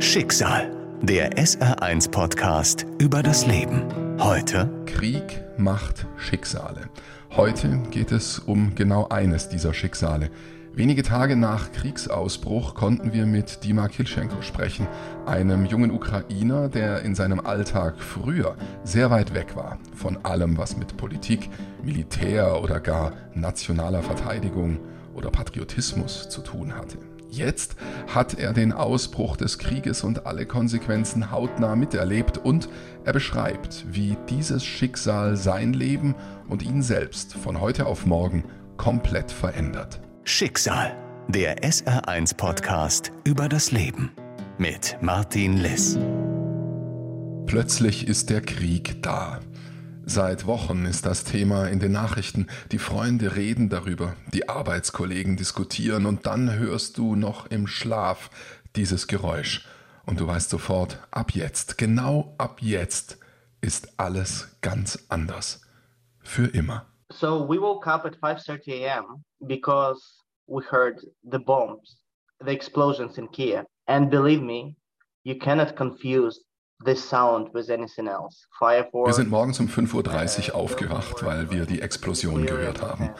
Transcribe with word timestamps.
Schicksal, 0.00 0.70
der 1.02 1.32
SR1-Podcast 1.32 2.86
über 3.00 3.20
das 3.20 3.46
Leben. 3.46 3.82
Heute 4.20 4.70
Krieg 4.86 5.42
macht 5.56 6.06
Schicksale. 6.16 6.82
Heute 7.32 7.82
geht 7.90 8.12
es 8.12 8.38
um 8.38 8.76
genau 8.76 9.08
eines 9.08 9.48
dieser 9.48 9.74
Schicksale. 9.74 10.30
Wenige 10.72 11.02
Tage 11.02 11.34
nach 11.34 11.72
Kriegsausbruch 11.72 12.76
konnten 12.76 13.12
wir 13.12 13.26
mit 13.26 13.64
Dima 13.64 13.88
Kilchenko 13.88 14.40
sprechen, 14.40 14.86
einem 15.26 15.66
jungen 15.66 15.90
Ukrainer, 15.90 16.68
der 16.68 17.02
in 17.02 17.16
seinem 17.16 17.40
Alltag 17.40 18.00
früher 18.00 18.56
sehr 18.84 19.10
weit 19.10 19.34
weg 19.34 19.56
war 19.56 19.78
von 19.96 20.24
allem, 20.24 20.56
was 20.58 20.76
mit 20.76 20.96
Politik, 20.96 21.50
Militär 21.82 22.62
oder 22.62 22.78
gar 22.78 23.14
nationaler 23.34 24.04
Verteidigung 24.04 24.78
oder 25.12 25.30
Patriotismus 25.30 26.28
zu 26.28 26.40
tun 26.42 26.76
hatte. 26.76 26.98
Jetzt 27.30 27.76
hat 28.14 28.34
er 28.34 28.52
den 28.52 28.72
Ausbruch 28.72 29.36
des 29.36 29.58
Krieges 29.58 30.02
und 30.02 30.26
alle 30.26 30.46
Konsequenzen 30.46 31.30
hautnah 31.30 31.76
miterlebt 31.76 32.38
und 32.38 32.68
er 33.04 33.12
beschreibt, 33.12 33.84
wie 33.88 34.16
dieses 34.28 34.64
Schicksal 34.64 35.36
sein 35.36 35.72
Leben 35.72 36.14
und 36.48 36.62
ihn 36.62 36.82
selbst 36.82 37.34
von 37.34 37.60
heute 37.60 37.86
auf 37.86 38.06
morgen 38.06 38.44
komplett 38.76 39.30
verändert. 39.30 40.00
Schicksal, 40.24 40.96
der 41.28 41.62
SR1-Podcast 41.62 43.12
über 43.24 43.48
das 43.48 43.72
Leben 43.72 44.10
mit 44.56 44.96
Martin 45.00 45.58
Liss. 45.58 45.98
Plötzlich 47.46 48.08
ist 48.08 48.30
der 48.30 48.40
Krieg 48.40 49.02
da. 49.02 49.40
Seit 50.10 50.46
Wochen 50.46 50.86
ist 50.86 51.04
das 51.04 51.24
Thema 51.24 51.66
in 51.66 51.80
den 51.80 51.92
Nachrichten. 51.92 52.46
Die 52.72 52.78
Freunde 52.78 53.36
reden 53.36 53.68
darüber, 53.68 54.16
die 54.32 54.48
Arbeitskollegen 54.48 55.36
diskutieren 55.36 56.06
und 56.06 56.24
dann 56.24 56.58
hörst 56.58 56.96
du 56.96 57.14
noch 57.14 57.44
im 57.50 57.66
Schlaf 57.66 58.30
dieses 58.74 59.06
Geräusch. 59.06 59.68
Und 60.06 60.18
du 60.18 60.26
weißt 60.26 60.48
sofort, 60.48 60.98
ab 61.10 61.32
jetzt, 61.32 61.76
genau 61.76 62.34
ab 62.38 62.62
jetzt, 62.62 63.18
ist 63.60 64.00
alles 64.00 64.56
ganz 64.62 65.04
anders. 65.10 65.60
Für 66.20 66.46
immer. 66.46 66.86
So 67.12 67.46
we 67.46 67.60
woke 67.60 67.86
up 67.86 68.06
at 68.06 68.16
5:30 68.16 68.86
a.m. 68.86 69.22
because 69.40 70.00
we 70.46 70.62
heard 70.70 71.06
the 71.22 71.38
bombs, 71.38 71.98
the 72.42 72.50
explosions 72.50 73.18
in 73.18 73.30
Kiev. 73.30 73.66
And 73.86 74.08
believe 74.08 74.42
me, 74.42 74.74
you 75.24 75.38
cannot 75.38 75.76
confuse 75.76 76.47
wir 79.04 79.12
sind 79.12 79.30
morgens 79.30 79.58
um 79.58 79.66
5.30 79.66 80.50
Uhr 80.50 80.54
aufgewacht, 80.54 81.24
weil 81.24 81.50
wir 81.50 81.66
die 81.66 81.82
Explosion 81.82 82.46
gehört 82.46 82.82
haben. 82.82 83.10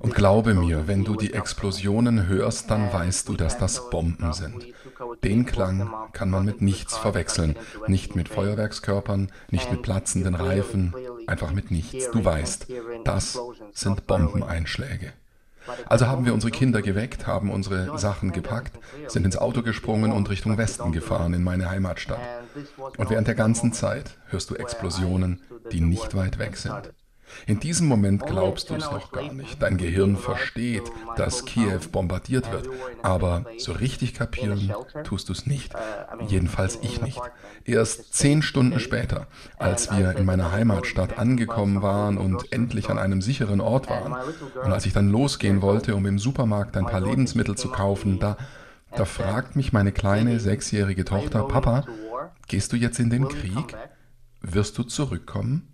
Und 0.00 0.14
glaube 0.14 0.54
mir, 0.54 0.88
wenn 0.88 1.04
du 1.04 1.14
die 1.14 1.32
Explosionen 1.32 2.26
hörst, 2.26 2.68
dann 2.70 2.92
weißt 2.92 3.28
du, 3.28 3.34
dass 3.36 3.58
das 3.58 3.90
Bomben 3.90 4.32
sind. 4.32 4.66
Den 5.22 5.46
Klang 5.46 5.88
kann 6.12 6.30
man 6.30 6.44
mit 6.44 6.60
nichts 6.60 6.96
verwechseln. 6.96 7.56
Nicht 7.86 8.16
mit 8.16 8.28
Feuerwerkskörpern, 8.28 9.30
nicht 9.50 9.70
mit 9.70 9.82
platzenden 9.82 10.34
Reifen, 10.34 10.92
einfach 11.28 11.52
mit 11.52 11.70
nichts. 11.70 12.10
Du 12.10 12.24
weißt, 12.24 12.66
das 13.04 13.38
sind 13.72 14.08
Bombeneinschläge. 14.08 15.12
Also 15.86 16.06
haben 16.06 16.24
wir 16.24 16.34
unsere 16.34 16.50
Kinder 16.50 16.82
geweckt, 16.82 17.26
haben 17.26 17.50
unsere 17.50 17.98
Sachen 17.98 18.32
gepackt, 18.32 18.78
sind 19.06 19.24
ins 19.24 19.36
Auto 19.36 19.62
gesprungen 19.62 20.12
und 20.12 20.28
Richtung 20.30 20.58
Westen 20.58 20.92
gefahren 20.92 21.34
in 21.34 21.42
meine 21.42 21.68
Heimatstadt. 21.70 22.20
Und 22.96 23.10
während 23.10 23.28
der 23.28 23.34
ganzen 23.34 23.72
Zeit 23.72 24.18
hörst 24.28 24.50
du 24.50 24.54
Explosionen, 24.54 25.42
die 25.72 25.80
nicht 25.80 26.14
weit 26.14 26.38
weg 26.38 26.56
sind. 26.56 26.92
In 27.46 27.60
diesem 27.60 27.86
Moment 27.86 28.24
glaubst 28.24 28.70
du 28.70 28.74
es 28.74 28.90
noch 28.90 29.12
gar 29.12 29.32
nicht. 29.32 29.60
Dein 29.60 29.76
Gehirn 29.76 30.16
versteht, 30.16 30.84
dass 31.16 31.44
Kiew 31.44 31.80
bombardiert 31.92 32.50
wird, 32.52 32.68
aber 33.02 33.44
so 33.58 33.72
richtig 33.72 34.14
kapieren 34.14 34.72
tust 35.04 35.28
du 35.28 35.32
es 35.32 35.46
nicht. 35.46 35.72
Jedenfalls 36.28 36.78
ich 36.82 37.02
nicht. 37.02 37.20
Erst 37.64 38.14
zehn 38.14 38.42
Stunden 38.42 38.80
später, 38.80 39.26
als 39.58 39.90
wir 39.90 40.16
in 40.16 40.24
meiner 40.24 40.52
Heimatstadt 40.52 41.18
angekommen 41.18 41.82
waren 41.82 42.18
und 42.18 42.52
endlich 42.52 42.88
an 42.88 42.98
einem 42.98 43.22
sicheren 43.22 43.60
Ort 43.60 43.90
waren, 43.90 44.14
und 44.64 44.72
als 44.72 44.86
ich 44.86 44.92
dann 44.92 45.10
losgehen 45.10 45.62
wollte, 45.62 45.94
um 45.94 46.06
im 46.06 46.18
Supermarkt 46.18 46.76
ein 46.76 46.86
paar 46.86 47.00
Lebensmittel 47.00 47.56
zu 47.56 47.68
kaufen, 47.68 48.18
da, 48.18 48.36
da 48.94 49.04
fragt 49.04 49.56
mich 49.56 49.72
meine 49.72 49.92
kleine 49.92 50.40
sechsjährige 50.40 51.04
Tochter, 51.04 51.42
Papa, 51.42 51.84
gehst 52.48 52.72
du 52.72 52.76
jetzt 52.76 52.98
in 52.98 53.10
den 53.10 53.28
Krieg? 53.28 53.76
Wirst 54.40 54.78
du 54.78 54.82
zurückkommen? 54.82 55.72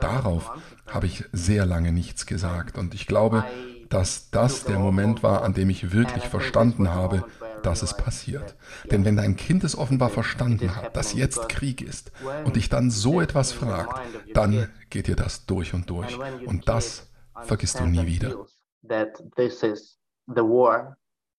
Darauf 0.00 0.50
habe 0.86 1.06
ich 1.06 1.24
sehr 1.32 1.64
lange 1.64 1.92
nichts 1.92 2.26
gesagt 2.26 2.76
und 2.76 2.94
ich 2.94 3.06
glaube, 3.06 3.44
dass 3.88 4.30
das 4.30 4.64
der 4.64 4.78
Moment 4.78 5.22
war, 5.22 5.42
an 5.42 5.54
dem 5.54 5.70
ich 5.70 5.92
wirklich 5.92 6.24
verstanden 6.24 6.90
habe, 6.90 7.24
dass 7.62 7.82
es 7.82 7.96
passiert. 7.96 8.56
Denn 8.90 9.04
wenn 9.04 9.16
dein 9.16 9.36
Kind 9.36 9.62
es 9.64 9.78
offenbar 9.78 10.10
verstanden 10.10 10.74
hat, 10.74 10.96
dass 10.96 11.12
jetzt 11.12 11.48
Krieg 11.48 11.80
ist 11.80 12.10
und 12.44 12.56
dich 12.56 12.68
dann 12.68 12.90
so 12.90 13.20
etwas 13.20 13.52
fragt, 13.52 14.00
dann 14.34 14.68
geht 14.90 15.06
dir 15.06 15.16
das 15.16 15.46
durch 15.46 15.72
und 15.72 15.88
durch 15.88 16.18
und 16.46 16.68
das 16.68 17.10
vergisst 17.42 17.78
du 17.78 17.86
nie 17.86 18.06
wieder. 18.06 18.46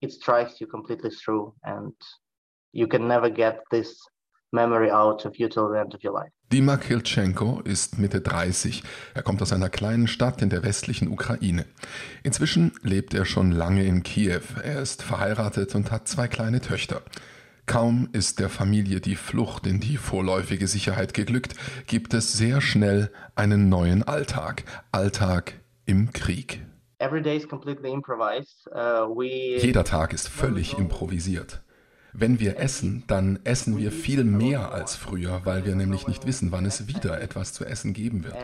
It 0.04 0.12
strikes 0.12 0.60
you 0.60 0.66
completely 0.66 1.08
through 1.08 1.54
and 1.62 1.94
you 2.74 2.86
can 2.86 3.06
never 3.06 3.30
get 3.30 3.62
this 3.70 4.06
memory 4.52 4.90
out 4.90 5.24
of 5.24 5.38
you 5.38 5.48
till 5.48 5.68
the 5.70 5.78
end 5.78 5.94
of 5.94 6.02
your 6.02 6.12
life. 6.12 6.30
Dima 6.52 6.76
Kilchenko 6.76 7.60
ist 7.64 7.98
Mitte 7.98 8.20
30. 8.20 8.82
Er 9.14 9.22
kommt 9.22 9.42
aus 9.42 9.52
einer 9.52 9.70
kleinen 9.70 10.06
Stadt 10.06 10.42
in 10.42 10.50
der 10.50 10.62
westlichen 10.62 11.08
Ukraine. 11.08 11.64
Inzwischen 12.22 12.72
lebt 12.82 13.14
er 13.14 13.24
schon 13.24 13.50
lange 13.50 13.84
in 13.84 14.02
Kiew. 14.02 14.42
Er 14.62 14.80
ist 14.82 15.02
verheiratet 15.02 15.74
und 15.74 15.90
hat 15.90 16.06
zwei 16.06 16.28
kleine 16.28 16.60
Töchter. 16.60 17.02
Kaum 17.66 18.08
ist 18.12 18.40
der 18.40 18.50
Familie 18.50 19.00
die 19.00 19.16
Flucht 19.16 19.66
in 19.66 19.80
die 19.80 19.96
vorläufige 19.96 20.68
Sicherheit 20.68 21.14
geglückt, 21.14 21.54
gibt 21.86 22.12
es 22.12 22.34
sehr 22.34 22.60
schnell 22.60 23.10
einen 23.34 23.70
neuen 23.70 24.02
Alltag. 24.02 24.64
Alltag 24.92 25.54
im 25.86 26.12
Krieg. 26.12 26.60
Uh, 27.00 27.08
Jeder 29.22 29.84
Tag 29.84 30.12
ist 30.12 30.28
völlig 30.28 30.78
improvisiert. 30.78 31.62
Wenn 32.16 32.38
wir 32.38 32.60
essen, 32.60 33.02
dann 33.08 33.40
essen 33.42 33.76
wir 33.76 33.90
viel 33.90 34.22
mehr 34.22 34.70
als 34.72 34.94
früher, 34.94 35.40
weil 35.44 35.64
wir 35.64 35.74
nämlich 35.74 36.06
nicht 36.06 36.26
wissen, 36.26 36.52
wann 36.52 36.64
es 36.64 36.86
wieder 36.86 37.20
etwas 37.20 37.52
zu 37.52 37.64
essen 37.64 37.92
geben 37.92 38.22
wird. 38.22 38.36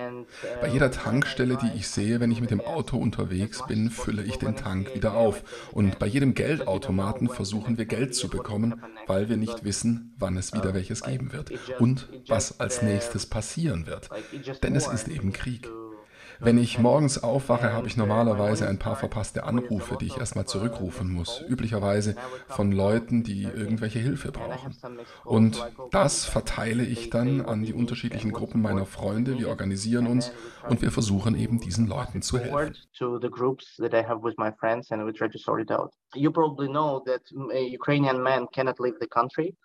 Bei 0.61 0.67
jeder 0.67 0.91
Tankstelle, 0.91 1.57
die 1.57 1.79
ich 1.79 1.89
sehe, 1.89 2.19
wenn 2.19 2.33
ich 2.33 2.41
mit 2.41 2.51
dem 2.51 2.61
Auto 2.61 2.97
unterwegs 2.97 3.65
bin, 3.69 3.89
fülle 3.89 4.25
ich 4.25 4.39
den 4.39 4.57
Tank 4.57 4.93
wieder 4.97 5.15
auf. 5.15 5.45
Und 5.71 6.01
bei 6.01 6.07
jedem 6.07 6.35
Geldautomaten 6.35 7.29
versuchen 7.29 7.79
wir 7.79 7.85
Geld 7.85 8.17
zu 8.17 8.29
bekommen, 8.29 8.83
weil 9.07 9.29
wir 9.29 9.37
nicht 9.37 9.63
wissen, 9.63 10.15
wann 10.19 10.37
es 10.37 10.53
wieder 10.53 10.75
welches 10.75 11.03
geben 11.03 11.33
wird 11.33 11.53
und 11.79 12.09
was 12.27 12.59
als 12.59 12.83
nächstes 12.83 13.27
passieren 13.27 13.87
wird. 13.87 14.11
Denn 14.65 14.75
es 14.75 14.89
ist 14.89 15.07
eben 15.07 15.33
Krieg. 15.33 15.69
Wenn 16.41 16.59
ich 16.59 16.79
morgens 16.79 17.23
aufwache, 17.23 17.73
habe 17.73 17.87
ich 17.87 17.97
normalerweise 17.97 18.67
ein 18.69 18.79
paar 18.79 18.97
verpasste 18.97 19.45
Anrufe, 19.45 19.97
die 19.97 20.07
ich 20.07 20.17
erstmal 20.17 20.47
zurückrufen 20.47 21.13
muss. 21.13 21.43
Üblicherweise 21.47 22.17
von 22.49 22.73
Leuten, 22.73 23.23
die 23.23 23.43
irgendwelche 23.43 23.99
Hilfe 23.99 24.33
brauchen. 24.33 24.75
Und 25.25 25.63
das 25.91 26.25
verteile 26.25 26.85
ich 26.85 27.11
dann 27.11 27.43
an 27.43 27.63
die 27.63 27.75
unterschiedlichen 27.75 28.33
Gruppen 28.33 28.63
meiner 28.63 28.87
Freunde. 28.87 29.39
Wir 29.39 29.49
organisieren 29.49 30.07
uns 30.07 30.33
und 30.69 30.83
wir 30.83 30.91
versuchen 30.91 31.35
eben 31.35 31.61
diesen 31.61 31.87
Leuten 31.87 32.23
zu 32.23 32.39
helfen. 32.39 32.75
You 36.15 36.33
probably 36.33 36.67
know 36.67 37.01
that 37.07 37.23
Ukrainian 37.31 38.21
men 38.21 38.49
cannot 38.51 38.81
leave 38.81 38.97
the 39.01 39.07
country 39.07 39.57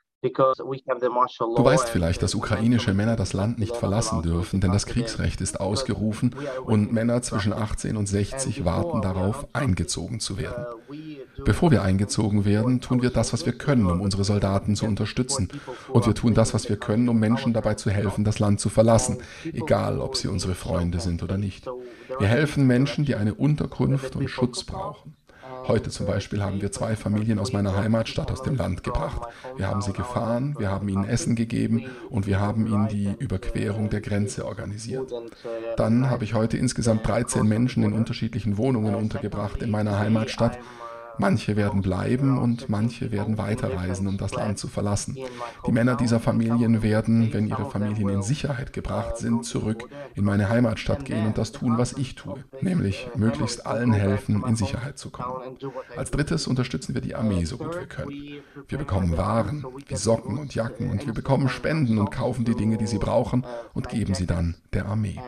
Du 1.56 1.64
weißt 1.64 1.90
vielleicht, 1.90 2.24
dass 2.24 2.36
ukrainische 2.36 2.94
Männer 2.94 3.16
das 3.16 3.34
Land 3.34 3.60
nicht 3.60 3.76
verlassen 3.76 4.22
dürfen, 4.22 4.62
denn 4.62 4.72
das 4.72 4.86
Kriegsrecht 4.86 5.42
ist 5.42 5.60
ausgerufen 5.60 6.36
und 6.66 6.92
Männer 6.92 7.22
zwischen 7.22 7.54
18 7.54 7.98
und 7.98 8.08
60 8.08 8.66
warten 8.66 9.02
darauf, 9.02 9.48
eingezogen 9.54 10.20
zu 10.20 10.38
werden. 10.38 10.66
Bevor 11.44 11.72
wir 11.72 11.84
eingezogen 11.84 12.46
werden, 12.46 12.82
tun 12.82 13.02
wir 13.02 13.10
das, 13.10 13.34
was 13.34 13.46
wir 13.46 13.54
können, 13.54 13.86
um 13.86 14.02
unsere 14.02 14.24
Soldaten 14.24 14.76
zu 14.76 14.86
unterstützen. 14.86 15.50
Und 15.90 16.06
wir 16.06 16.16
tun 16.16 16.34
das, 16.34 16.54
was 16.54 16.70
wir 16.70 16.78
können, 16.78 17.10
um 17.10 17.20
Menschen 17.20 17.54
dabei 17.54 17.74
zu 17.76 17.90
helfen, 17.90 18.24
das 18.24 18.40
Land 18.40 18.60
zu 18.60 18.70
verlassen, 18.70 19.18
egal 19.44 20.00
ob 20.00 20.16
sie 20.16 20.28
unsere 20.28 20.56
Freunde 20.56 21.00
sind 21.00 21.24
oder 21.24 21.38
nicht. 21.38 21.68
Wir 22.20 22.28
helfen 22.28 22.66
Menschen, 22.66 23.06
die 23.06 23.16
eine 23.16 23.34
Unterkunft 23.34 24.16
und 24.16 24.30
Schutz 24.30 24.64
brauchen. 24.64 25.16
Heute 25.68 25.90
zum 25.90 26.06
Beispiel 26.06 26.44
haben 26.44 26.62
wir 26.62 26.72
zwei 26.72 26.96
Familien 26.96 27.40
aus 27.40 27.52
meiner 27.52 27.76
Heimatstadt 27.76 28.32
aus 28.32 28.44
dem 28.44 28.56
Land 28.56 28.84
gebracht. 28.84 29.22
Wir 29.58 29.68
haben 29.68 29.82
sie 29.82 29.94
gefahren, 29.94 30.56
wir 30.60 30.70
haben 30.70 30.88
ihnen 30.88 31.06
Essen 31.06 31.36
gegeben 31.36 31.86
und 32.10 32.28
wir 32.28 32.40
haben 32.40 32.68
ihnen 32.68 32.88
die 32.88 33.16
Überquerung 33.18 33.90
der 33.90 34.02
Grenze 34.02 34.46
organisiert. 34.46 35.12
Dann 35.78 36.10
habe 36.10 36.24
ich 36.24 36.36
heute 36.36 36.58
insgesamt 36.58 37.08
13 37.08 37.48
Menschen 37.48 37.84
in 37.84 37.94
unterschiedlichen 37.94 38.58
Wohnungen 38.58 38.94
untergebracht 38.94 39.64
in 39.64 39.72
meiner 39.72 39.98
Heimatstadt 39.98 40.60
Manche 41.18 41.56
werden 41.56 41.82
bleiben 41.82 42.38
und 42.38 42.70
manche 42.70 43.12
werden 43.12 43.38
weiterreisen, 43.38 44.08
um 44.08 44.18
das 44.18 44.34
Land 44.34 44.60
zu 44.60 44.68
verlassen. 44.68 45.18
Die 45.66 45.72
Männer 45.72 45.96
dieser 45.96 46.20
Familien 46.20 46.82
werden, 46.84 47.34
wenn 47.34 47.48
ihre 47.48 47.70
Familien 47.70 48.10
in 48.10 48.22
Sicherheit 48.22 48.74
gebracht 48.74 49.18
sind, 49.18 49.46
zurück 49.46 49.88
in 50.16 50.24
meine 50.24 50.50
Heimatstadt 50.50 51.06
gehen 51.06 51.28
und 51.28 51.38
das 51.38 51.52
tun, 51.52 51.78
was 51.78 51.94
ich 51.94 52.16
tue, 52.16 52.44
nämlich 52.62 53.10
möglichst 53.16 53.66
allen 53.66 53.94
helfen, 53.94 54.44
in 54.46 54.56
Sicherheit 54.56 54.98
zu 54.98 55.10
kommen. 55.10 55.58
Als 55.96 56.12
drittes 56.12 56.48
unterstützen 56.48 56.94
wir 56.94 57.02
die 57.02 57.16
Armee 57.16 57.46
so 57.46 57.58
gut 57.58 57.76
wir 57.76 57.88
können. 57.88 58.42
Wir 58.68 58.78
bekommen 58.78 59.18
Waren 59.18 59.66
wie 59.88 59.96
Socken 59.96 60.38
und 60.38 60.56
Jacken 60.56 60.90
und 60.90 61.06
wir 61.06 61.14
bekommen 61.14 61.50
Spenden 61.50 61.98
und 61.98 62.12
kaufen 62.12 62.46
die 62.46 62.56
Dinge, 62.56 62.78
die 62.78 62.88
sie 62.88 62.98
brauchen 62.98 63.46
und 63.74 63.90
geben 63.90 64.14
sie 64.14 64.26
dann 64.26 64.56
der 64.74 64.86
Armee. 64.86 65.20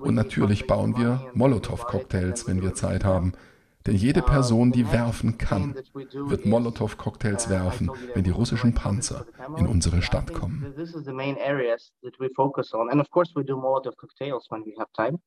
Und 0.00 0.14
natürlich 0.14 0.66
bauen 0.66 0.96
wir 0.96 1.20
Molotow-Cocktails, 1.34 2.46
wenn 2.46 2.62
wir 2.62 2.74
Zeit 2.74 3.04
haben. 3.04 3.32
Denn 3.86 3.94
jede 3.94 4.22
Person, 4.22 4.72
die 4.72 4.90
werfen 4.90 5.38
kann, 5.38 5.74
wird 5.74 6.44
Molotow-Cocktails 6.44 7.48
werfen, 7.48 7.90
wenn 8.14 8.24
die 8.24 8.30
russischen 8.30 8.74
Panzer 8.74 9.26
in 9.56 9.66
unsere 9.66 10.02
Stadt 10.02 10.32
kommen. 10.32 10.74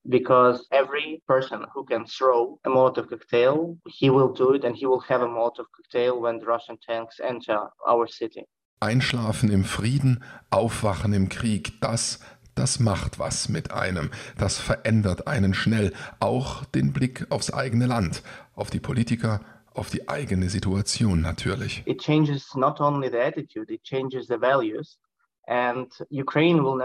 Because 0.03 0.65
every 0.71 1.21
person 1.25 1.65
who 1.73 1.83
can 1.83 2.06
throw 2.06 2.59
a 2.63 2.69
Molotov 2.69 3.07
cocktail, 3.07 3.77
he 3.85 4.09
will 4.09 4.33
do 4.33 4.53
it 4.53 4.65
and 4.65 4.75
he 4.75 4.85
will 4.85 5.01
have 5.07 5.21
a 5.23 5.27
Molotov 5.27 5.65
cocktail 5.71 6.21
when 6.21 6.39
the 6.39 6.45
Russian 6.45 6.77
tanks 6.79 7.19
enter 7.19 7.71
our 7.88 8.07
city. 8.07 8.45
Einschlafen 8.81 9.51
im 9.51 9.65
Frieden, 9.65 10.23
Aufwachen 10.51 11.11
im 11.13 11.27
Krieg, 11.27 11.81
das 11.81 12.19
das 12.59 12.79
macht 12.79 13.19
was 13.19 13.47
mit 13.47 13.71
einem, 13.71 14.09
das 14.38 14.57
verändert 14.57 15.27
einen 15.27 15.53
schnell, 15.53 15.94
auch 16.19 16.65
den 16.65 16.91
Blick 16.91 17.25
aufs 17.29 17.53
eigene 17.53 17.85
Land, 17.85 18.21
auf 18.59 18.69
die 18.69 18.79
Politiker, 18.79 19.41
auf 19.73 19.89
die 19.89 20.09
eigene 20.09 20.50
Situation 20.50 21.21
natürlich. 21.21 21.83
It 21.85 22.01
changes 22.01 22.56
not 22.56 22.79
only 22.81 23.09
the 23.09 23.19
attitude, 23.19 23.73
it 23.73 23.83
changes 23.83 24.27
the 24.27 24.39
values. 24.39 25.00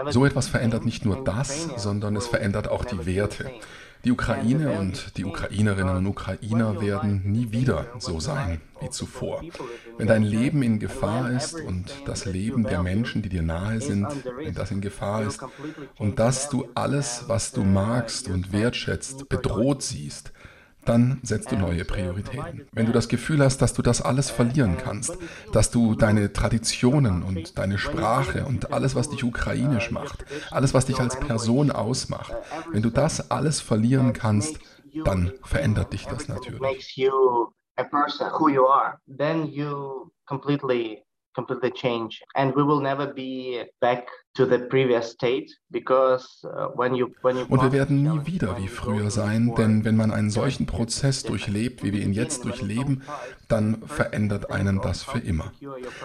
So 0.09 0.25
etwas 0.25 0.47
verändert 0.47 0.85
nicht 0.85 1.05
nur 1.05 1.23
das, 1.23 1.69
sondern 1.77 2.15
es 2.15 2.25
verändert 2.25 2.67
auch 2.67 2.83
die 2.83 3.05
Werte. 3.05 3.51
Die 4.05 4.11
Ukraine 4.11 4.79
und 4.79 5.17
die 5.17 5.25
Ukrainerinnen 5.25 5.97
und 5.97 6.07
Ukrainer 6.07 6.81
werden 6.81 7.21
nie 7.31 7.51
wieder 7.51 7.85
so 7.99 8.19
sein 8.19 8.61
wie 8.79 8.89
zuvor. 8.89 9.43
Wenn 9.97 10.07
dein 10.07 10.23
Leben 10.23 10.63
in 10.63 10.79
Gefahr 10.79 11.29
ist 11.31 11.59
und 11.59 11.93
das 12.05 12.25
Leben 12.25 12.63
der 12.63 12.81
Menschen, 12.81 13.21
die 13.21 13.29
dir 13.29 13.43
nahe 13.43 13.81
sind, 13.81 14.07
wenn 14.37 14.55
das 14.55 14.71
in 14.71 14.81
Gefahr 14.81 15.23
ist 15.23 15.43
und 15.99 16.17
dass 16.17 16.49
du 16.49 16.67
alles, 16.73 17.25
was 17.27 17.51
du 17.51 17.63
magst 17.63 18.29
und 18.29 18.51
wertschätzt, 18.51 19.29
bedroht 19.29 19.83
siehst, 19.83 20.33
dann 20.85 21.19
setzt 21.23 21.51
du 21.51 21.57
neue 21.57 21.83
Prioritäten. 21.85 22.67
Wenn 22.71 22.85
du 22.85 22.91
das 22.91 23.09
Gefühl 23.09 23.43
hast, 23.43 23.61
dass 23.61 23.73
du 23.73 23.81
das 23.81 24.01
alles 24.01 24.29
verlieren 24.29 24.77
kannst, 24.77 25.17
dass 25.51 25.71
du 25.71 25.95
deine 25.95 26.31
Traditionen 26.33 27.23
und 27.23 27.57
deine 27.57 27.77
Sprache 27.77 28.45
und 28.45 28.71
alles, 28.71 28.95
was 28.95 29.09
dich 29.09 29.23
ukrainisch 29.23 29.91
macht, 29.91 30.25
alles, 30.51 30.73
was 30.73 30.85
dich 30.85 30.99
als 30.99 31.19
Person 31.19 31.71
ausmacht, 31.71 32.33
wenn 32.71 32.81
du 32.81 32.89
das 32.89 33.31
alles 33.31 33.61
verlieren 33.61 34.13
kannst, 34.13 34.59
dann 35.03 35.33
verändert 35.43 35.93
dich 35.93 36.05
das 36.05 36.27
natürlich 36.27 36.97
completely 41.35 41.71
change. 41.71 42.21
And 42.35 42.55
we 42.55 42.63
will 42.63 42.79
never 42.79 43.05
be 43.13 43.63
back 43.81 44.07
to 44.35 44.45
the 44.45 44.59
previous 44.59 45.11
state 45.11 45.51
because 45.71 46.25
uh, 46.43 46.67
when 46.75 46.95
you 46.95 47.13
when 47.21 47.37
you 47.37 47.45
Und 47.47 47.61
wir 47.61 47.71
werden 47.71 48.03
nie 48.03 48.25
wieder 48.25 48.57
wie 48.57 48.67
früher 48.67 49.11
sein, 49.11 49.53
denn 49.55 49.85
wenn 49.85 49.95
man 49.95 50.11
einen 50.11 50.29
solchen 50.29 50.65
Prozess 50.65 51.23
durchlebt, 51.23 51.83
wie 51.83 51.93
wir 51.93 52.01
ihn 52.01 52.13
jetzt 52.13 52.45
durchleben, 52.45 53.03
dann 53.47 53.81
verändert 53.85 54.51
einen 54.51 54.81
das 54.81 55.03
für 55.03 55.19
immer. 55.19 55.51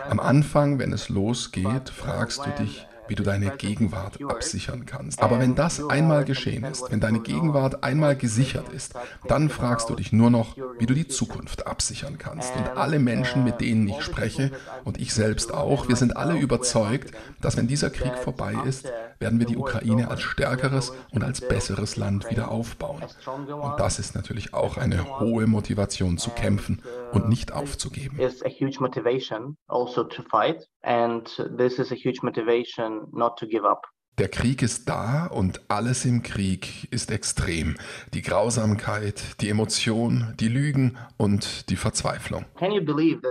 Am 0.08 0.20
Anfang, 0.20 0.78
wenn 0.78 0.92
es 0.92 1.08
losgeht, 1.08 1.90
fragst 1.90 2.44
du 2.44 2.50
dich, 2.62 2.86
wie 3.10 3.16
du 3.16 3.24
deine 3.24 3.50
Gegenwart 3.50 4.18
absichern 4.22 4.86
kannst. 4.86 5.20
Aber 5.20 5.40
wenn 5.40 5.56
das 5.56 5.84
einmal 5.84 6.24
geschehen 6.24 6.64
ist, 6.64 6.90
wenn 6.90 7.00
deine 7.00 7.20
Gegenwart 7.20 7.82
einmal 7.82 8.16
gesichert 8.16 8.68
ist, 8.68 8.94
dann 9.26 9.50
fragst 9.50 9.90
du 9.90 9.96
dich 9.96 10.12
nur 10.12 10.30
noch, 10.30 10.56
wie 10.78 10.86
du 10.86 10.94
die 10.94 11.08
Zukunft 11.08 11.66
absichern 11.66 12.18
kannst. 12.18 12.54
Und 12.56 12.68
alle 12.68 13.00
Menschen, 13.00 13.42
mit 13.42 13.60
denen 13.60 13.88
ich 13.88 14.00
spreche, 14.02 14.52
und 14.84 15.00
ich 15.00 15.12
selbst 15.12 15.52
auch, 15.52 15.88
wir 15.88 15.96
sind 15.96 16.16
alle 16.16 16.38
überzeugt, 16.38 17.10
dass 17.40 17.56
wenn 17.56 17.66
dieser 17.66 17.90
Krieg 17.90 18.16
vorbei 18.16 18.54
ist, 18.64 18.90
werden 19.18 19.40
wir 19.40 19.46
die 19.46 19.56
Ukraine 19.56 20.08
als 20.08 20.22
stärkeres 20.22 20.92
und 21.12 21.24
als 21.24 21.40
besseres 21.40 21.96
Land 21.96 22.30
wieder 22.30 22.50
aufbauen. 22.50 23.02
Und 23.26 23.80
das 23.80 23.98
ist 23.98 24.14
natürlich 24.14 24.54
auch 24.54 24.78
eine 24.78 25.18
hohe 25.18 25.46
Motivation 25.46 26.16
zu 26.16 26.30
kämpfen 26.30 26.82
und 27.12 27.28
nicht 27.28 27.52
aufzugeben. 27.52 28.18
And 30.82 31.26
this 31.58 31.78
is 31.78 31.92
a 31.92 31.94
huge 31.94 32.20
motivation 32.22 32.99
not 33.12 33.38
to 33.38 33.46
give 33.46 33.68
up. 33.68 33.86
Der 34.20 34.28
Krieg 34.28 34.60
ist 34.60 34.86
da 34.86 35.28
und 35.28 35.62
alles 35.68 36.04
im 36.04 36.22
Krieg 36.22 36.88
ist 36.90 37.10
extrem. 37.10 37.76
Die 38.12 38.20
Grausamkeit, 38.20 39.40
die 39.40 39.48
Emotion, 39.48 40.34
die 40.38 40.48
Lügen 40.48 40.98
und 41.16 41.70
die 41.70 41.76
Verzweiflung. 41.76 42.44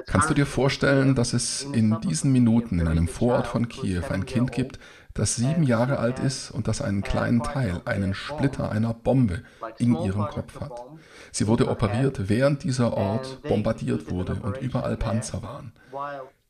Kannst 0.07 0.31
du 0.31 0.33
dir 0.33 0.47
vorstellen, 0.47 1.13
dass 1.13 1.33
es 1.33 1.61
in 1.61 2.01
diesen 2.01 2.31
Minuten 2.31 2.79
in 2.79 2.87
einem 2.87 3.07
Vorort 3.07 3.45
von 3.45 3.69
Kiew 3.69 4.01
ein 4.09 4.25
Kind 4.25 4.51
gibt, 4.51 4.79
das 5.13 5.35
sieben 5.35 5.61
Jahre 5.61 5.99
alt 5.99 6.17
ist 6.17 6.49
und 6.49 6.67
das 6.67 6.81
einen 6.81 7.03
kleinen 7.03 7.43
Teil, 7.43 7.81
einen 7.85 8.15
Splitter 8.15 8.71
einer 8.71 8.95
Bombe 8.95 9.43
in 9.77 9.95
ihrem 9.95 10.25
Kopf 10.25 10.59
hat? 10.59 10.85
Sie 11.31 11.45
wurde 11.45 11.69
operiert, 11.69 12.29
während 12.29 12.63
dieser 12.63 12.93
Ort 12.93 13.43
bombardiert 13.43 14.09
wurde 14.09 14.39
und 14.41 14.57
überall 14.57 14.97
Panzer 14.97 15.43
waren. 15.43 15.73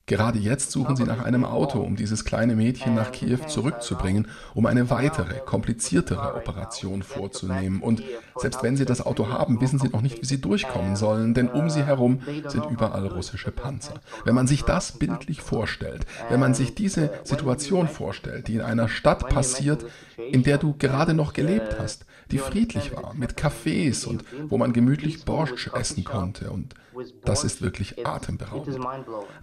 Gerade 0.10 0.40
jetzt 0.40 0.72
suchen 0.72 0.96
sie 0.96 1.04
nach 1.04 1.24
einem 1.24 1.46
Auto, 1.46 1.80
um 1.82 1.96
dieses 1.96 2.26
kleine 2.26 2.56
Mädchen 2.56 2.96
nach 2.96 3.12
Kiew 3.12 3.46
zurückzubringen, 3.48 4.28
um 4.56 4.66
eine 4.66 4.90
weitere, 4.90 5.36
kompliziertere 5.46 6.34
Operation 6.34 7.04
vorzunehmen. 7.04 7.80
Und 7.80 8.02
selbst 8.36 8.64
wenn 8.64 8.76
sie 8.76 8.86
das 8.86 9.06
Auto 9.06 9.30
haben, 9.30 9.62
wissen 9.62 9.78
sie 9.78 9.90
noch 9.90 10.02
nicht, 10.02 10.20
wie 10.20 10.26
sie 10.26 10.42
durchkommen 10.42 10.96
sollen, 10.96 11.36
denn 11.36 11.48
um 11.48 11.70
sie 11.70 11.84
herum 11.84 12.22
sind 12.48 12.66
überall 12.72 13.06
russische 13.06 13.52
Panzer. 13.52 14.02
Wenn 14.26 14.34
man 14.34 14.48
sich 14.48 14.64
das 14.64 14.94
bildlich 14.94 15.42
vorstellt, 15.42 16.08
wenn 16.32 16.40
man 16.40 16.56
sich 16.56 16.74
diese 16.74 17.12
Situation 17.24 17.88
vorstellt, 17.88 18.48
die 18.48 18.56
in 18.56 18.62
einer 18.62 18.90
Stadt 18.90 19.30
passiert, 19.30 19.86
in 20.18 20.42
der 20.42 20.58
du 20.58 20.74
gerade 20.76 21.14
noch 21.14 21.34
gelebt 21.34 21.78
hast, 21.78 22.06
die 22.31 22.38
friedlich 22.38 22.96
war, 22.96 23.14
mit 23.14 23.38
Cafés 23.38 24.06
und 24.06 24.24
wo 24.48 24.58
man 24.58 24.74
gemütlich 24.74 25.26
Borscht 25.26 25.74
essen 25.74 26.04
konnte 26.04 26.52
und 26.52 26.76
das 27.24 27.44
ist 27.44 27.62
wirklich 27.62 28.06
atemberaubend. 28.06 28.80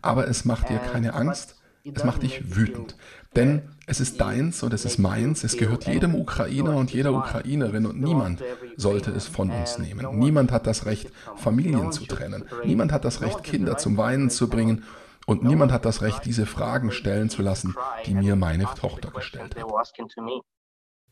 Aber 0.02 0.28
es 0.28 0.44
macht 0.44 0.68
dir 0.68 0.78
keine 0.78 1.14
Angst, 1.14 1.56
es 1.94 2.04
macht 2.04 2.22
dich 2.22 2.56
wütend. 2.56 2.96
Denn 3.36 3.62
es 3.86 4.00
ist 4.00 4.20
deins 4.20 4.62
und 4.62 4.72
es 4.72 4.84
ist 4.84 4.98
meins, 4.98 5.44
es 5.44 5.56
gehört 5.56 5.86
jedem 5.86 6.14
Ukrainer 6.14 6.76
und 6.76 6.92
jeder 6.92 7.12
Ukrainerin 7.12 7.86
und 7.86 8.00
niemand 8.00 8.42
sollte 8.76 9.10
es 9.10 9.28
von 9.28 9.50
uns 9.50 9.78
nehmen. 9.78 10.18
Niemand 10.18 10.50
hat 10.50 10.66
das 10.66 10.86
Recht, 10.86 11.10
Familien 11.36 11.92
zu 11.92 12.06
trennen. 12.06 12.44
Niemand 12.64 12.92
hat 12.92 13.04
das 13.04 13.20
Recht, 13.20 13.44
Kinder 13.44 13.76
zum 13.78 13.96
Weinen 13.96 14.30
zu 14.30 14.48
bringen. 14.48 14.84
Und 15.26 15.42
niemand 15.42 15.72
hat 15.72 15.84
das 15.84 16.02
Recht, 16.02 16.24
diese 16.24 16.46
Fragen 16.46 16.92
stellen 16.92 17.28
zu 17.30 17.42
lassen, 17.42 17.74
die 18.06 18.14
mir 18.14 18.36
meine 18.36 18.66
Tochter 18.78 19.10
gestellt 19.10 19.56
hat. 19.56 20.55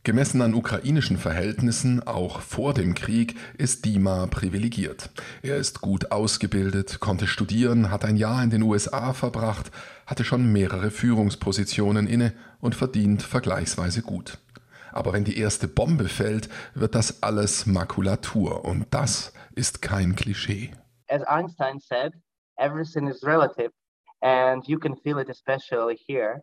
Gemessen 0.05 0.43
an 0.43 0.53
ukrainischen 0.53 1.17
Verhältnissen, 1.17 2.07
auch 2.07 2.43
vor 2.43 2.75
dem 2.75 2.95
Krieg, 2.95 3.37
ist 3.57 3.87
Dima 3.87 4.27
privilegiert. 4.27 5.09
Er 5.41 5.57
ist 5.57 5.81
gut 5.81 6.13
ausgebildet, 6.13 7.01
konnte 7.01 7.27
studieren, 7.27 7.91
hat 7.91 8.05
ein 8.05 8.17
Jahr 8.17 8.45
in 8.45 8.51
den 8.51 8.63
USA 8.63 9.15
verbracht, 9.15 9.71
hatte 10.05 10.23
schon 10.23 10.53
mehrere 10.53 10.91
Führungspositionen 10.91 12.07
inne 12.07 12.35
und 12.61 12.75
verdient 12.75 13.23
vergleichsweise 13.23 14.03
gut. 14.03 14.37
Aber 14.93 15.15
wenn 15.15 15.25
die 15.25 15.39
erste 15.39 15.69
Bombe 15.69 16.11
fällt, 16.11 16.51
wird 16.75 16.95
das 16.95 17.23
alles 17.23 17.65
Makulatur 17.65 18.67
und 18.67 18.87
das 18.91 19.33
ist 19.55 19.81
kein 19.81 20.17
Klischee. 20.17 20.73
As 21.09 21.23
Einstein 21.23 21.81
said, 21.81 22.13
everything 22.59 23.09
is 23.09 23.25
relative 23.25 23.73
and 24.21 24.69
you 24.69 24.79
can 24.79 24.97
feel 24.97 25.19
it 25.19 25.31
especially 25.31 25.97
here. 25.97 26.43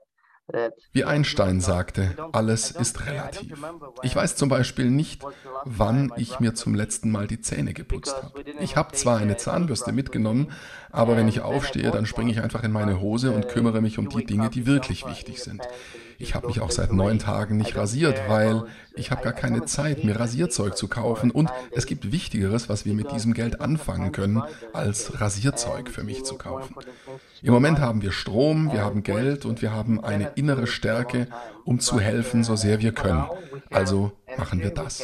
Wie 0.91 1.05
Einstein 1.05 1.62
sagte, 1.62 2.15
alles 2.33 2.71
ist 2.71 3.05
relativ. 3.05 3.57
Ich 4.01 4.15
weiß 4.15 4.36
zum 4.36 4.50
Beispiel 4.50 4.89
nicht, 4.89 5.24
wann 5.63 6.12
ich 6.17 6.39
mir 6.39 6.53
zum 6.53 6.75
letzten 6.75 7.10
Mal 7.12 7.27
die 7.27 7.39
Zähne 7.39 7.74
geputzt 7.74 8.15
habe. 8.21 8.43
Ich 8.60 8.75
habe 8.75 8.93
zwar 8.93 9.17
eine 9.17 9.38
Zahnbürste 9.38 9.91
mitgenommen, 9.93 10.51
aber 10.91 11.15
wenn 11.15 11.27
ich 11.27 11.41
aufstehe, 11.41 11.91
dann 11.91 12.05
springe 12.05 12.31
ich 12.31 12.41
einfach 12.41 12.63
in 12.63 12.71
meine 12.71 13.00
Hose 13.00 13.31
und 13.31 13.48
kümmere 13.48 13.81
mich 13.81 13.98
um 13.98 14.10
die 14.10 14.25
Dinge, 14.25 14.50
die 14.50 14.65
wirklich 14.65 15.05
wichtig 15.07 15.41
sind. 15.41 15.62
Ich 16.17 16.36
habe 16.36 16.48
mich 16.48 16.62
auch 16.62 16.69
seit 16.69 16.91
neun 16.93 17.17
Tagen 17.17 17.57
nicht 17.57 17.75
rasiert, 17.75 18.21
weil 18.27 18.65
ich 18.93 19.10
habe 19.10 19.24
gar 19.24 19.33
keine 19.33 19.65
Zeit, 19.65 20.03
mir 20.03 20.19
Rasierzeug 20.19 20.77
zu 20.77 20.88
kaufen 20.88 21.31
und 21.31 21.50
es 21.71 21.88
gibt 21.88 22.12
Wichtigeres, 22.12 22.69
was 22.69 22.86
wir 22.86 22.93
mit 22.93 23.12
diesem 23.12 23.33
Geld 23.33 23.60
anfangen 23.60 24.12
können, 24.12 24.43
als 24.71 25.19
Rasierzeug 25.19 25.89
für 25.89 26.03
mich 26.03 26.24
zu 26.24 26.38
kaufen. 26.38 26.75
Im 27.41 27.53
Moment 27.53 27.79
haben 27.79 28.03
wir 28.03 28.12
Strom, 28.12 28.71
wir 28.71 28.83
haben 28.83 29.01
Geld 29.01 29.45
und 29.45 29.62
wir 29.63 29.71
haben 29.71 30.03
eine 30.03 30.33
innere 30.36 30.67
Stärke, 30.67 31.27
um 31.65 31.79
zu 31.79 32.00
helfen, 32.00 32.43
so 32.43 32.55
sehr 32.55 32.81
wir 32.81 32.91
können. 32.91 33.25
Also 33.71 34.12
machen 34.38 34.60
wir 34.62 34.71
das. 34.71 35.03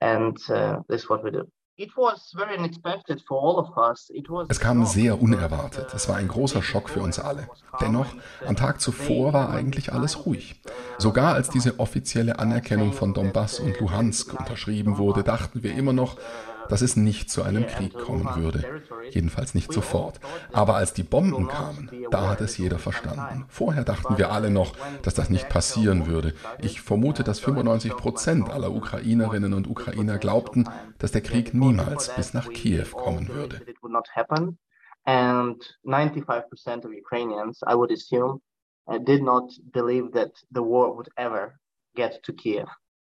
And 0.00 0.38
uh, 0.50 0.82
this 0.88 1.02
is 1.02 1.10
what 1.10 1.22
we 1.24 1.30
do. 1.30 1.44
Es 4.48 4.60
kam 4.60 4.84
sehr 4.84 5.22
unerwartet. 5.22 5.94
Es 5.94 6.08
war 6.08 6.16
ein 6.16 6.26
großer 6.26 6.60
Schock 6.60 6.88
für 6.90 7.00
uns 7.00 7.20
alle. 7.20 7.48
Dennoch, 7.80 8.06
am 8.44 8.56
Tag 8.56 8.80
zuvor 8.80 9.32
war 9.32 9.50
eigentlich 9.50 9.92
alles 9.92 10.26
ruhig. 10.26 10.60
Sogar 10.98 11.34
als 11.34 11.50
diese 11.50 11.78
offizielle 11.78 12.40
Anerkennung 12.40 12.92
von 12.92 13.14
Donbass 13.14 13.60
und 13.60 13.78
Luhansk 13.78 14.34
unterschrieben 14.36 14.98
wurde, 14.98 15.22
dachten 15.22 15.62
wir 15.62 15.72
immer 15.72 15.92
noch, 15.92 16.16
dass 16.68 16.82
es 16.82 16.96
nicht 16.96 17.30
zu 17.30 17.42
einem 17.42 17.66
Krieg 17.66 17.94
kommen 17.94 18.28
würde. 18.36 18.82
Jedenfalls 19.10 19.54
nicht 19.54 19.72
sofort. 19.72 20.20
Aber 20.52 20.76
als 20.76 20.92
die 20.92 21.02
Bomben 21.02 21.48
kamen, 21.48 21.90
da 22.10 22.28
hat 22.28 22.40
es 22.40 22.58
jeder 22.58 22.78
verstanden. 22.78 23.44
Vorher 23.48 23.84
dachten 23.84 24.18
wir 24.18 24.30
alle 24.30 24.50
noch, 24.50 24.74
dass 25.02 25.14
das 25.14 25.30
nicht 25.30 25.48
passieren 25.48 26.06
würde. 26.06 26.34
Ich 26.60 26.80
vermute, 26.80 27.24
dass 27.24 27.40
95 27.40 27.96
Prozent 27.96 28.50
aller 28.50 28.72
Ukrainerinnen 28.72 29.54
und 29.54 29.68
Ukrainer 29.68 30.18
glaubten, 30.18 30.68
dass 30.98 31.12
der 31.12 31.22
Krieg 31.22 31.54
niemals 31.54 32.14
bis 32.14 32.34
nach 32.34 32.48
Kiew 32.50 32.88
kommen 32.92 33.28
würde. 33.28 33.60
And 35.04 35.62
95% 35.86 36.84
of 36.84 36.90
Ukrainians, 36.92 37.62
I 37.66 37.74
would 37.74 37.90
assume, 37.90 38.42
uh, 38.88 38.98
did 38.98 39.22
not 39.22 39.50
believe 39.72 40.10
that 40.12 40.32
the 40.50 40.60
war 40.60 40.94
would 40.94 41.08
ever 41.16 41.58
get 41.94 42.22
to 42.24 42.34
Kiev 42.34 42.68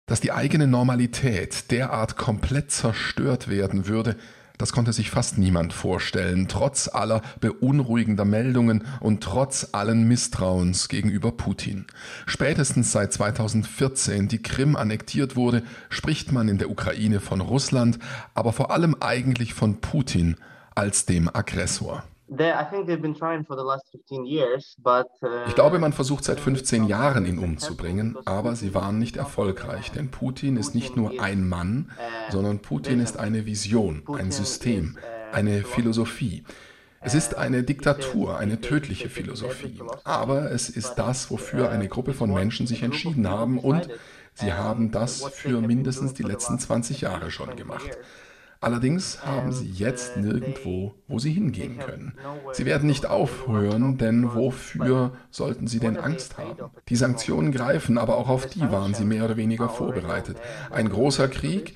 dass 0.05 0.19
die 0.19 0.31
eigene 0.31 0.67
Normalität 0.67 1.71
derart 1.71 2.17
komplett 2.17 2.71
zerstört 2.71 3.47
werden 3.47 3.87
würde, 3.87 4.17
das 4.61 4.73
konnte 4.73 4.93
sich 4.93 5.09
fast 5.09 5.39
niemand 5.39 5.73
vorstellen, 5.73 6.47
trotz 6.47 6.87
aller 6.87 7.23
beunruhigender 7.39 8.25
Meldungen 8.25 8.85
und 8.99 9.23
trotz 9.23 9.69
allen 9.71 10.07
Misstrauens 10.07 10.87
gegenüber 10.87 11.31
Putin. 11.31 11.87
Spätestens 12.27 12.91
seit 12.91 13.11
2014 13.11 14.27
die 14.27 14.43
Krim 14.43 14.75
annektiert 14.75 15.35
wurde, 15.35 15.63
spricht 15.89 16.31
man 16.31 16.47
in 16.47 16.59
der 16.59 16.69
Ukraine 16.69 17.19
von 17.19 17.41
Russland, 17.41 17.97
aber 18.35 18.53
vor 18.53 18.69
allem 18.69 18.95
eigentlich 18.99 19.55
von 19.55 19.81
Putin 19.81 20.35
als 20.75 21.07
dem 21.07 21.27
Aggressor. 21.27 22.03
Ich 25.47 25.55
glaube, 25.55 25.79
man 25.79 25.91
versucht 25.91 26.23
seit 26.23 26.39
15 26.39 26.85
Jahren 26.85 27.25
ihn 27.25 27.39
umzubringen, 27.39 28.17
aber 28.23 28.55
sie 28.55 28.73
waren 28.73 28.99
nicht 28.99 29.17
erfolgreich, 29.17 29.91
denn 29.91 30.11
Putin 30.11 30.55
ist 30.55 30.73
nicht 30.73 30.95
nur 30.95 31.21
ein 31.21 31.49
Mann, 31.49 31.91
uh, 31.91 32.31
sondern 32.31 32.59
Putin 32.59 33.01
ist 33.01 33.19
eine 33.19 33.45
Vision, 33.45 34.03
ein 34.17 34.31
System, 34.31 34.97
uh, 34.97 35.35
eine 35.35 35.63
Philosophie. 35.63 36.45
Es 37.01 37.15
ist 37.15 37.35
eine 37.35 37.63
Diktatur, 37.63 38.37
eine 38.37 38.61
tödliche 38.61 39.09
Philosophie, 39.09 39.81
aber 40.05 40.51
es 40.51 40.69
ist 40.69 40.95
das, 40.95 41.31
wofür 41.31 41.69
eine 41.69 41.89
Gruppe 41.89 42.13
von 42.13 42.31
Menschen 42.31 42.65
sich 42.65 42.81
entschieden 42.81 43.27
haben 43.27 43.59
und 43.59 43.89
sie 44.35 44.53
haben 44.53 44.91
das 44.91 45.21
für 45.33 45.59
mindestens 45.59 46.13
die 46.13 46.23
letzten 46.23 46.57
20 46.59 47.01
Jahre 47.01 47.29
schon 47.29 47.57
gemacht. 47.57 47.97
Allerdings 48.63 49.25
haben 49.25 49.51
sie 49.51 49.71
jetzt 49.71 50.17
nirgendwo, 50.17 50.93
wo 51.07 51.17
sie 51.17 51.31
hingehen 51.31 51.79
können. 51.79 52.13
Sie 52.53 52.65
werden 52.65 52.87
nicht 52.87 53.07
aufhören, 53.07 53.97
denn 53.97 54.35
wofür 54.35 55.13
sollten 55.31 55.65
sie 55.65 55.79
denn 55.79 55.97
Angst 55.97 56.37
haben? 56.37 56.69
Die 56.87 56.95
Sanktionen 56.95 57.51
greifen, 57.51 57.97
aber 57.97 58.17
auch 58.17 58.29
auf 58.29 58.45
die 58.45 58.61
waren 58.61 58.93
sie 58.93 59.03
mehr 59.03 59.25
oder 59.25 59.35
weniger 59.35 59.67
vorbereitet. 59.67 60.37
Ein 60.69 60.89
großer 60.89 61.27
Krieg? 61.27 61.75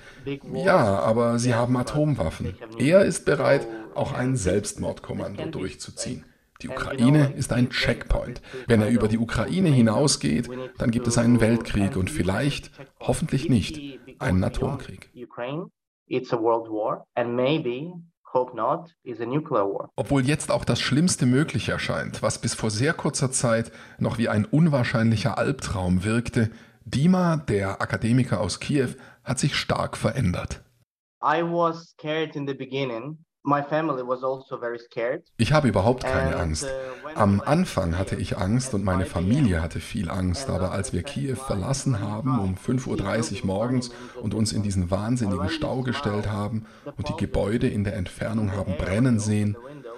Ja, 0.54 1.00
aber 1.00 1.40
sie 1.40 1.56
haben 1.56 1.76
Atomwaffen. 1.76 2.54
Er 2.78 3.04
ist 3.04 3.26
bereit, 3.26 3.68
auch 3.96 4.14
ein 4.14 4.36
Selbstmordkommando 4.36 5.48
durchzuziehen. 5.48 6.24
Die 6.62 6.70
Ukraine 6.70 7.34
ist 7.36 7.52
ein 7.52 7.72
Checkpoint. 7.72 8.44
Wenn 8.68 8.82
er 8.82 8.90
über 8.90 9.08
die 9.08 9.18
Ukraine 9.18 9.70
hinausgeht, 9.70 10.50
dann 10.78 10.92
gibt 10.92 11.08
es 11.08 11.18
einen 11.18 11.42
Weltkrieg 11.42 11.98
und 11.98 12.12
vielleicht, 12.12 12.70
hoffentlich 13.00 13.50
nicht, 13.50 14.00
einen 14.20 14.44
Atomkrieg. 14.44 15.10
It's 16.08 16.32
a 16.32 16.40
world 16.40 16.70
war 16.70 17.06
and 17.16 17.36
maybe 17.36 17.94
not, 18.54 18.94
Obwohl 19.96 20.26
jetzt 20.26 20.52
auch 20.52 20.66
das 20.66 20.82
Schlimmste 20.82 21.26
möglich 21.26 21.70
erscheint, 21.70 22.22
was 22.22 22.40
bis 22.40 22.54
vor 22.54 22.70
sehr 22.70 22.94
kurzer 22.94 23.32
Zeit 23.32 23.72
noch 23.98 24.18
wie 24.18 24.28
ein 24.28 24.46
unwahrscheinlicher 24.46 25.38
Albtraum 25.38 26.04
wirkte, 26.04 26.52
Dima, 26.84 27.38
der 27.38 27.82
Akademiker 27.82 28.42
aus 28.42 28.60
Kiew, 28.60 28.90
hat 29.24 29.40
sich 29.40 29.56
stark 29.56 29.98
verändert. 29.98 30.64
I 31.24 31.42
was 31.42 31.96
scared 31.98 32.36
in 32.36 32.46
the 32.46 32.54
beginning 32.54 33.26
ich 35.38 35.54
habe 35.54 35.68
überhaupt 35.68 36.04
keine 36.04 36.36
Angst. 36.36 36.66
Uh, 36.66 37.10
Am 37.16 37.42
Anfang 37.42 37.98
hatte 37.98 38.16
ich 38.16 38.38
Angst 38.38 38.74
und 38.74 38.84
meine 38.84 39.06
Familie 39.06 39.62
hatte 39.62 39.80
viel 39.80 40.10
Angst, 40.10 40.50
aber 40.50 40.72
als 40.72 40.94
wir 40.94 41.04
Kiew 41.04 41.36
verlassen 41.36 42.00
haben 42.00 42.40
um 42.40 42.56
5.30 42.56 43.42
Uhr 43.42 43.46
morgens 43.46 43.92
und 44.22 44.34
uns 44.34 44.52
in 44.52 44.64
diesen 44.64 44.90
wahnsinnigen 44.90 45.50
Stau 45.50 45.82
gestellt 45.82 46.30
haben 46.30 46.66
und 46.98 47.08
die 47.08 47.16
Gebäude 47.16 47.68
in 47.68 47.84
der 47.84 47.96
Entfernung 47.96 48.52
haben 48.54 48.76
brennen 48.78 49.20
sehen, 49.20 49.56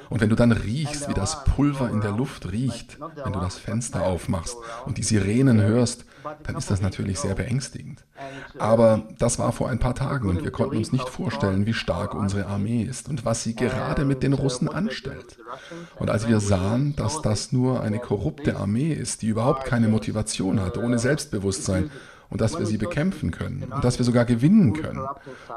und 0.09 0.21
wenn 0.21 0.29
du 0.29 0.35
dann 0.35 0.51
riechst, 0.51 1.09
wie 1.09 1.13
das 1.13 1.43
Pulver 1.43 1.89
in 1.89 2.01
der 2.01 2.11
Luft 2.11 2.51
riecht, 2.51 2.97
wenn 2.99 3.33
du 3.33 3.39
das 3.39 3.57
Fenster 3.57 4.03
aufmachst 4.03 4.57
und 4.85 4.97
die 4.97 5.03
Sirenen 5.03 5.61
hörst, 5.61 6.05
dann 6.43 6.55
ist 6.55 6.71
das 6.71 6.81
natürlich 6.81 7.19
sehr 7.19 7.35
beängstigend. 7.35 8.03
Aber 8.57 9.03
das 9.17 9.39
war 9.39 9.51
vor 9.51 9.69
ein 9.69 9.79
paar 9.79 9.95
Tagen 9.95 10.29
und 10.29 10.43
wir 10.43 10.51
konnten 10.51 10.77
uns 10.77 10.91
nicht 10.91 11.09
vorstellen, 11.09 11.65
wie 11.65 11.73
stark 11.73 12.13
unsere 12.13 12.47
Armee 12.47 12.83
ist 12.83 13.09
und 13.09 13.25
was 13.25 13.43
sie 13.43 13.55
gerade 13.55 14.05
mit 14.05 14.23
den 14.23 14.33
Russen 14.33 14.69
anstellt. 14.69 15.37
Und 15.97 16.09
als 16.09 16.27
wir 16.27 16.39
sahen, 16.39 16.95
dass 16.95 17.21
das 17.21 17.51
nur 17.51 17.81
eine 17.81 17.99
korrupte 17.99 18.57
Armee 18.57 18.93
ist, 18.93 19.21
die 19.21 19.27
überhaupt 19.27 19.65
keine 19.65 19.87
Motivation 19.87 20.61
hat, 20.61 20.77
ohne 20.77 20.99
Selbstbewusstsein 20.99 21.91
und 22.29 22.41
dass 22.41 22.57
wir 22.57 22.65
sie 22.65 22.77
bekämpfen 22.77 23.31
können 23.31 23.71
und 23.71 23.83
dass 23.83 23.97
wir 23.97 24.05
sogar 24.05 24.25
gewinnen 24.25 24.73
können. 24.73 25.05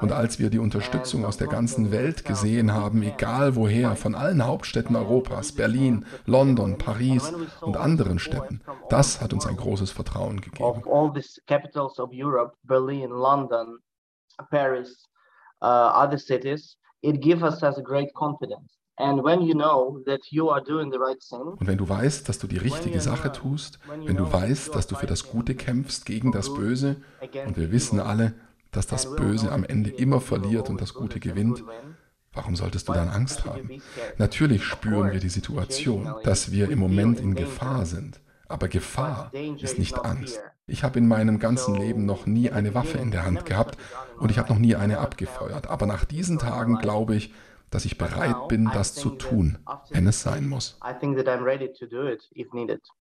Und 0.01 0.13
als 0.13 0.39
wir 0.39 0.51
die 0.51 0.59
Unterstützung 0.59 1.25
aus 1.25 1.37
der 1.37 1.49
ganzen 1.49 1.91
Welt 1.91 2.25
gesehen 2.25 2.73
haben, 2.73 3.03
egal 3.03 3.57
woher, 3.57 3.97
von 3.97 4.15
allen 4.15 4.47
Hauptstädten 4.47 4.97
Europas, 4.97 5.53
Berlin, 5.53 6.05
London, 6.27 6.79
Paris 6.79 7.33
und 7.61 7.77
anderen 7.77 8.19
Städten, 8.19 8.61
das 8.89 9.21
hat 9.21 9.33
uns 9.33 9.47
ein 9.47 9.57
großes 9.57 9.91
Vertrauen 9.91 10.41
gegeben. 10.41 10.83
Paris, 14.51 15.07
uh, 15.61 15.93
other 15.95 16.19
cities, 16.19 16.77
it 17.03 17.21
gives 17.21 17.63
us 17.63 17.77
a 17.77 17.83
great 17.83 18.13
confidence. 18.15 18.80
Und 19.01 19.25
wenn 21.67 21.79
du 21.79 21.89
weißt, 21.89 22.29
dass 22.29 22.39
du 22.39 22.47
die 22.47 22.59
richtige 22.59 23.01
Sache 23.01 23.33
tust, 23.33 23.79
wenn 24.05 24.17
du 24.17 24.31
weißt, 24.31 24.75
dass 24.75 24.87
du 24.87 24.95
für 24.95 25.07
das 25.07 25.29
Gute 25.29 25.55
kämpfst 25.55 26.05
gegen 26.05 26.33
das 26.33 26.53
Böse, 26.53 26.97
und 27.47 27.57
wir 27.57 27.73
wissen 27.73 28.01
alle, 28.01 28.35
dass 28.71 28.87
das 28.87 29.17
Böse 29.17 29.51
am 29.51 29.65
Ende 29.65 29.91
immer 29.91 30.21
verliert 30.21 30.71
und 30.71 30.81
das 30.81 30.95
Gute 30.95 31.19
gewinnt, 31.19 31.65
warum 32.33 32.57
solltest 32.57 32.89
du 32.89 32.93
dann 32.93 33.09
Angst 33.09 33.45
haben? 33.45 33.83
Natürlich 34.19 34.65
spüren 34.65 35.13
wir 35.13 35.21
die 35.21 35.29
Situation, 35.29 36.15
dass 36.23 36.53
wir 36.53 36.71
im 36.71 36.79
Moment 36.79 37.21
in 37.21 37.35
Gefahr 37.35 37.87
sind. 37.87 38.21
Aber 38.49 38.69
Gefahr 38.69 39.31
ist 39.33 39.79
nicht 39.79 40.05
Angst. 40.05 40.41
Ich 40.67 40.85
habe 40.85 40.99
in 40.99 41.09
meinem 41.09 41.39
ganzen 41.39 41.75
Leben 41.75 42.05
noch 42.05 42.27
nie 42.27 42.51
eine 42.51 42.75
Waffe 42.75 42.99
in 42.99 43.11
der 43.11 43.25
Hand 43.25 43.45
gehabt 43.45 43.77
und 44.19 44.31
ich 44.31 44.39
habe 44.39 44.53
noch 44.53 44.59
nie 44.59 44.77
eine 44.77 44.99
abgefeuert. 44.99 45.69
Aber 45.69 45.87
nach 45.87 46.05
diesen 46.05 46.39
Tagen 46.39 46.79
glaube 46.79 47.17
ich, 47.17 47.33
dass 47.71 47.85
ich 47.85 47.99
bereit 47.99 48.49
bin, 48.49 48.71
das 48.73 48.95
zu 48.95 49.11
tun, 49.11 49.59
wenn 49.91 50.07
es 50.07 50.23
sein 50.23 50.49
muss. 50.49 50.79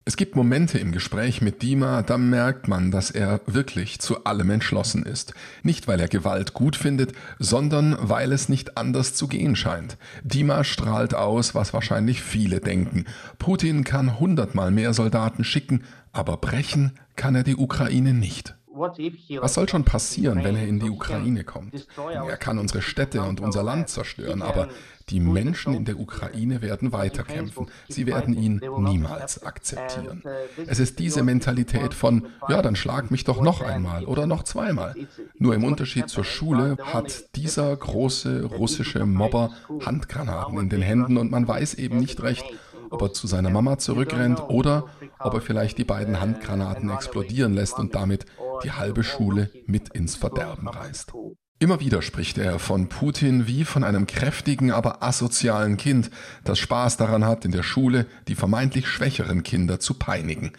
Es 0.07 0.17
gibt 0.17 0.35
Momente 0.35 0.77
im 0.77 0.91
Gespräch 0.91 1.41
mit 1.41 1.63
Dima, 1.63 2.03
da 2.03 2.19
merkt 2.19 2.67
man, 2.67 2.91
dass 2.91 3.09
er 3.09 3.41
wirklich 3.47 3.99
zu 3.99 4.23
allem 4.23 4.51
entschlossen 4.51 5.03
ist. 5.03 5.33
Nicht, 5.63 5.87
weil 5.87 5.99
er 5.99 6.07
Gewalt 6.07 6.53
gut 6.53 6.75
findet, 6.75 7.13
sondern 7.39 7.97
weil 7.99 8.31
es 8.31 8.47
nicht 8.47 8.77
anders 8.77 9.15
zu 9.15 9.27
gehen 9.27 9.55
scheint. 9.55 9.97
Dima 10.23 10.63
strahlt 10.63 11.15
aus, 11.15 11.55
was 11.55 11.73
wahrscheinlich 11.73 12.21
viele 12.21 12.59
denken. 12.59 13.05
Putin 13.39 13.83
kann 13.83 14.19
hundertmal 14.19 14.69
mehr 14.69 14.93
Soldaten 14.93 15.43
schicken, 15.43 15.83
aber 16.11 16.37
brechen 16.37 16.91
kann 17.15 17.33
er 17.33 17.43
die 17.43 17.55
Ukraine 17.55 18.13
nicht. 18.13 18.55
Was 18.75 19.53
soll 19.53 19.69
schon 19.69 19.85
passieren, 19.85 20.43
wenn 20.43 20.55
er 20.55 20.67
in 20.67 20.79
die 20.79 20.89
Ukraine 20.89 21.43
kommt? 21.43 21.87
Er 21.97 22.37
kann 22.37 22.59
unsere 22.59 22.81
Städte 22.81 23.21
und 23.21 23.39
unser 23.39 23.63
Land 23.63 23.89
zerstören, 23.89 24.41
aber 24.41 24.67
die 25.09 25.19
Menschen 25.19 25.73
in 25.75 25.85
der 25.85 25.99
Ukraine 25.99 26.61
werden 26.61 26.91
weiterkämpfen. 26.91 27.67
Sie 27.87 28.07
werden 28.07 28.33
ihn 28.33 28.61
niemals 28.79 29.43
akzeptieren. 29.43 30.23
Es 30.65 30.79
ist 30.79 30.99
diese 30.99 31.21
Mentalität 31.23 31.93
von, 31.93 32.27
ja, 32.49 32.61
dann 32.61 32.75
schlag 32.75 33.11
mich 33.11 33.23
doch 33.23 33.41
noch 33.41 33.61
einmal 33.61 34.05
oder 34.05 34.25
noch 34.25 34.43
zweimal. 34.43 34.95
Nur 35.37 35.53
im 35.53 35.63
Unterschied 35.63 36.09
zur 36.09 36.23
Schule 36.23 36.77
hat 36.81 37.35
dieser 37.35 37.75
große 37.75 38.45
russische 38.45 39.05
Mobber 39.05 39.51
Handgranaten 39.85 40.57
in 40.57 40.69
den 40.69 40.81
Händen 40.81 41.17
und 41.17 41.31
man 41.31 41.47
weiß 41.47 41.75
eben 41.75 41.97
nicht 41.97 42.23
recht, 42.23 42.45
ob 42.89 43.01
er 43.01 43.13
zu 43.13 43.27
seiner 43.27 43.49
Mama 43.49 43.77
zurückrennt 43.77 44.41
oder 44.49 44.85
ob 45.19 45.33
er 45.33 45.41
vielleicht 45.41 45.77
die 45.77 45.83
beiden 45.83 46.19
Handgranaten 46.19 46.89
explodieren 46.89 47.53
lässt 47.53 47.77
und 47.77 47.95
damit 47.95 48.25
die 48.63 48.71
halbe 48.71 49.03
Schule 49.03 49.49
mit 49.65 49.89
ins 49.89 50.15
Verderben 50.15 50.67
reißt. 50.67 51.13
Immer 51.57 51.79
wieder 51.79 52.01
spricht 52.01 52.37
er 52.37 52.59
von 52.59 52.89
Putin 52.89 53.47
wie 53.47 53.63
von 53.63 53.83
einem 53.83 54.07
kräftigen, 54.07 54.71
aber 54.71 55.01
asozialen 55.01 55.77
Kind, 55.77 56.11
das 56.43 56.59
Spaß 56.59 56.97
daran 56.97 57.23
hat, 57.25 57.45
in 57.45 57.51
der 57.51 57.63
Schule 57.63 58.07
die 58.27 58.35
vermeintlich 58.35 58.87
schwächeren 58.87 59.41
Kinder 59.43 59.79
zu 59.79 59.93
peinigen. 59.93 60.51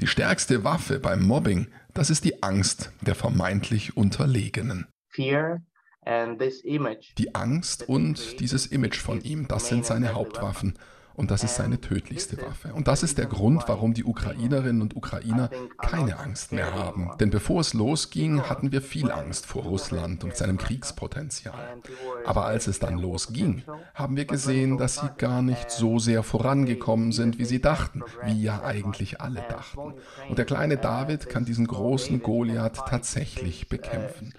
Die 0.00 0.06
stärkste 0.06 0.62
Waffe 0.64 0.98
beim 0.98 1.22
Mobbing, 1.22 1.68
das 1.94 2.10
ist 2.10 2.24
die 2.24 2.42
Angst 2.42 2.92
der 3.00 3.14
vermeintlich 3.14 3.96
Unterlegenen. 3.96 4.86
fear 5.08 5.62
and 6.04 6.38
this 6.38 6.60
image. 6.64 7.14
Die 7.16 7.34
Angst 7.34 7.88
und 7.88 8.40
dieses 8.40 8.66
Image 8.66 8.98
von 8.98 9.22
ihm, 9.22 9.48
das 9.48 9.68
sind 9.68 9.86
seine 9.86 10.12
Hauptwaffen. 10.12 10.78
Und 11.16 11.30
das 11.30 11.44
ist 11.44 11.54
seine 11.54 11.80
tödlichste 11.80 12.36
Waffe. 12.38 12.72
Und 12.74 12.88
das 12.88 13.02
ist 13.02 13.18
der 13.18 13.26
Grund, 13.26 13.64
warum 13.66 13.94
die 13.94 14.04
Ukrainerinnen 14.04 14.82
und 14.82 14.96
Ukrainer 14.96 15.48
keine 15.78 16.18
Angst 16.18 16.52
mehr 16.52 16.74
haben. 16.74 17.10
Denn 17.20 17.30
bevor 17.30 17.60
es 17.60 17.72
losging, 17.72 18.42
hatten 18.42 18.72
wir 18.72 18.82
viel 18.82 19.10
Angst 19.10 19.46
vor 19.46 19.62
Russland 19.62 20.24
und 20.24 20.36
seinem 20.36 20.58
Kriegspotenzial. 20.58 21.78
Aber 22.24 22.46
als 22.46 22.66
es 22.66 22.80
dann 22.80 22.98
losging, 22.98 23.62
haben 23.94 24.16
wir 24.16 24.24
gesehen, 24.24 24.76
dass 24.76 24.96
sie 24.96 25.08
gar 25.16 25.42
nicht 25.42 25.70
so 25.70 25.98
sehr 25.98 26.22
vorangekommen 26.22 27.12
sind, 27.12 27.38
wie 27.38 27.44
sie 27.44 27.60
dachten, 27.60 28.02
wie 28.24 28.42
ja 28.42 28.62
eigentlich 28.62 29.20
alle 29.20 29.44
dachten. 29.48 29.94
Und 30.28 30.38
der 30.38 30.44
kleine 30.44 30.76
David 30.76 31.28
kann 31.28 31.44
diesen 31.44 31.66
großen 31.66 32.22
Goliath 32.22 32.86
tatsächlich 32.88 33.68
bekämpfen. 33.68 34.32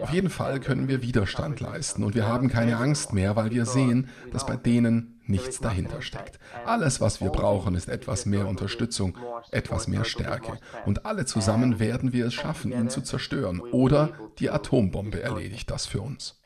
Auf 0.00 0.10
jeden 0.10 0.30
Fall 0.30 0.60
können 0.60 0.86
wir 0.86 1.02
Widerstand 1.02 1.60
leisten 1.60 2.04
und 2.04 2.14
wir 2.14 2.28
haben 2.28 2.48
keine 2.48 2.76
Angst 2.76 3.12
mehr, 3.12 3.34
weil 3.34 3.50
wir 3.50 3.66
sehen, 3.66 4.08
dass 4.32 4.46
bei 4.46 4.56
denen 4.56 5.18
nichts 5.26 5.60
dahinter 5.60 6.02
steckt. 6.02 6.38
Alles, 6.64 7.00
was 7.00 7.20
wir 7.20 7.30
brauchen, 7.30 7.74
ist 7.74 7.88
etwas 7.88 8.26
mehr 8.26 8.46
Unterstützung, 8.46 9.16
etwas 9.50 9.88
mehr 9.88 10.04
Stärke. 10.04 10.58
Und 10.86 11.06
alle 11.06 11.24
zusammen 11.24 11.78
werden 11.78 12.12
wir 12.12 12.26
es 12.26 12.34
schaffen, 12.34 12.72
ihn 12.72 12.90
zu 12.90 13.02
zerstören. 13.02 13.60
Oder 13.60 14.10
die 14.38 14.50
Atombombe 14.50 15.22
erledigt 15.22 15.70
das 15.70 15.86
für 15.86 16.00
uns. 16.00 16.40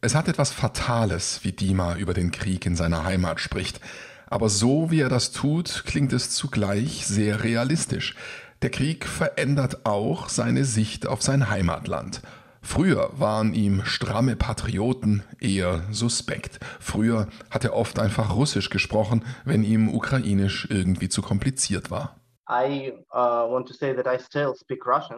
Es 0.00 0.14
hat 0.14 0.28
etwas 0.28 0.52
Fatales, 0.52 1.40
wie 1.44 1.52
Dima 1.52 1.96
über 1.96 2.12
den 2.12 2.30
Krieg 2.30 2.66
in 2.66 2.76
seiner 2.76 3.04
Heimat 3.04 3.40
spricht. 3.40 3.80
Aber 4.26 4.48
so 4.48 4.90
wie 4.90 5.00
er 5.00 5.08
das 5.08 5.32
tut, 5.32 5.84
klingt 5.86 6.12
es 6.12 6.30
zugleich 6.30 7.06
sehr 7.06 7.42
realistisch. 7.44 8.14
Der 8.62 8.70
Krieg 8.70 9.06
verändert 9.06 9.84
auch 9.86 10.28
seine 10.28 10.64
Sicht 10.64 11.06
auf 11.06 11.22
sein 11.22 11.50
Heimatland. 11.50 12.22
Früher 12.64 13.10
waren 13.12 13.54
ihm 13.54 13.82
stramme 13.84 14.36
Patrioten 14.36 15.22
eher 15.38 15.82
suspekt. 15.92 16.58
Früher 16.80 17.28
hat 17.50 17.64
er 17.64 17.74
oft 17.74 17.98
einfach 17.98 18.34
Russisch 18.34 18.70
gesprochen, 18.70 19.24
wenn 19.44 19.62
ihm 19.62 19.94
Ukrainisch 19.94 20.66
irgendwie 20.70 21.10
zu 21.10 21.22
kompliziert 21.22 21.90
war. 21.90 22.16
Uh, 22.46 23.62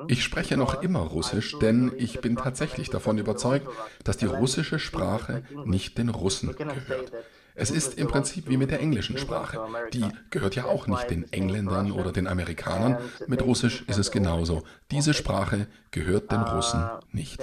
ich 0.08 0.22
spreche 0.22 0.56
noch 0.56 0.82
immer 0.82 1.00
Russisch, 1.00 1.58
denn 1.58 1.92
ich 1.96 2.20
bin 2.20 2.36
tatsächlich 2.36 2.90
davon 2.90 3.18
überzeugt, 3.18 3.66
dass 4.04 4.16
die 4.16 4.26
russische 4.26 4.78
Sprache 4.78 5.42
nicht 5.64 5.98
den 5.98 6.08
Russen 6.08 6.54
gehört. 6.54 7.12
Es 7.56 7.70
ist 7.70 7.98
im 7.98 8.06
Prinzip 8.08 8.48
wie 8.48 8.58
mit 8.58 8.70
der 8.70 8.80
englischen 8.80 9.16
Sprache. 9.16 9.58
Die 9.92 10.04
gehört 10.30 10.54
ja 10.56 10.66
auch 10.66 10.86
nicht 10.86 11.10
den 11.10 11.32
Engländern 11.32 11.90
oder 11.90 12.12
den 12.12 12.26
Amerikanern. 12.26 12.98
Mit 13.26 13.42
Russisch 13.42 13.82
ist 13.88 13.98
es 13.98 14.10
genauso. 14.10 14.62
Diese 14.90 15.14
Sprache 15.14 15.66
gehört 15.90 16.30
den 16.30 16.42
Russen 16.42 16.82
nicht. 17.12 17.40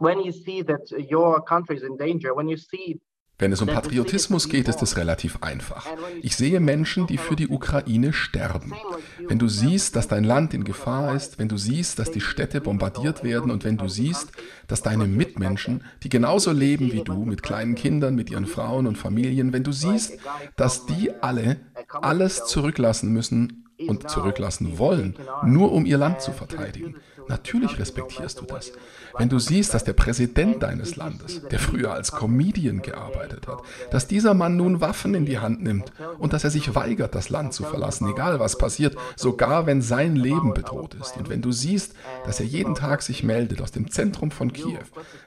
When 0.00 0.20
you 0.20 0.32
see 0.32 0.62
that 0.62 0.90
your 0.90 1.44
country 1.44 1.76
is 1.76 1.82
in 1.82 1.98
danger, 1.98 2.34
when 2.34 2.48
you 2.48 2.56
see 2.56 2.98
wenn 3.38 3.50
es 3.50 3.60
um 3.60 3.68
Patriotismus 3.68 4.48
geht, 4.48 4.68
ist 4.68 4.82
es 4.82 4.96
relativ 4.96 5.38
einfach. 5.40 5.86
Ich 6.20 6.36
sehe 6.36 6.60
Menschen, 6.60 7.06
die 7.08 7.18
für 7.18 7.34
die 7.34 7.48
Ukraine 7.48 8.12
sterben. 8.12 8.72
Wenn 9.26 9.40
du 9.40 9.48
siehst, 9.48 9.96
dass 9.96 10.06
dein 10.06 10.22
Land 10.22 10.54
in 10.54 10.62
Gefahr 10.62 11.16
ist, 11.16 11.38
wenn 11.38 11.48
du 11.48 11.56
siehst, 11.56 11.98
dass 11.98 12.12
die 12.12 12.20
Städte 12.20 12.60
bombardiert 12.60 13.24
werden 13.24 13.50
und 13.50 13.64
wenn 13.64 13.78
du 13.78 13.88
siehst, 13.88 14.30
dass 14.68 14.82
deine 14.82 15.06
Mitmenschen, 15.06 15.82
die 16.04 16.08
genauso 16.08 16.52
leben 16.52 16.92
wie 16.92 17.02
du, 17.02 17.24
mit 17.24 17.42
kleinen 17.42 17.74
Kindern, 17.74 18.14
mit 18.14 18.30
ihren 18.30 18.46
Frauen 18.46 18.86
und 18.86 18.96
Familien, 18.96 19.52
wenn 19.52 19.64
du 19.64 19.72
siehst, 19.72 20.18
dass 20.56 20.86
die 20.86 21.10
alle 21.20 21.60
alles 21.88 22.46
zurücklassen 22.46 23.12
müssen 23.12 23.64
und 23.88 24.08
zurücklassen 24.08 24.78
wollen, 24.78 25.16
nur 25.44 25.72
um 25.72 25.84
ihr 25.86 25.98
Land 25.98 26.20
zu 26.20 26.32
verteidigen, 26.32 26.96
Natürlich 27.28 27.78
respektierst 27.78 28.40
du 28.40 28.44
das. 28.44 28.72
Wenn 29.16 29.28
du 29.28 29.38
siehst, 29.38 29.74
dass 29.74 29.84
der 29.84 29.92
Präsident 29.92 30.62
deines 30.62 30.96
Landes, 30.96 31.42
der 31.48 31.58
früher 31.58 31.92
als 31.92 32.12
Comedian 32.12 32.82
gearbeitet 32.82 33.46
hat, 33.46 33.62
dass 33.90 34.06
dieser 34.06 34.34
Mann 34.34 34.56
nun 34.56 34.80
Waffen 34.80 35.14
in 35.14 35.26
die 35.26 35.38
Hand 35.38 35.62
nimmt 35.62 35.92
und 36.18 36.32
dass 36.32 36.44
er 36.44 36.50
sich 36.50 36.74
weigert, 36.74 37.14
das 37.14 37.28
Land 37.28 37.52
zu 37.52 37.64
verlassen, 37.64 38.08
egal 38.08 38.38
was 38.40 38.58
passiert, 38.58 38.96
sogar 39.16 39.66
wenn 39.66 39.82
sein 39.82 40.16
Leben 40.16 40.54
bedroht 40.54 40.94
ist. 40.94 41.16
Und 41.16 41.28
wenn 41.28 41.42
du 41.42 41.52
siehst, 41.52 41.94
dass 42.24 42.40
er 42.40 42.46
jeden 42.46 42.74
Tag 42.74 43.02
sich 43.02 43.22
meldet 43.22 43.60
aus 43.60 43.72
dem 43.72 43.90
Zentrum 43.90 44.30
von 44.30 44.52
Kiew, 44.52 44.78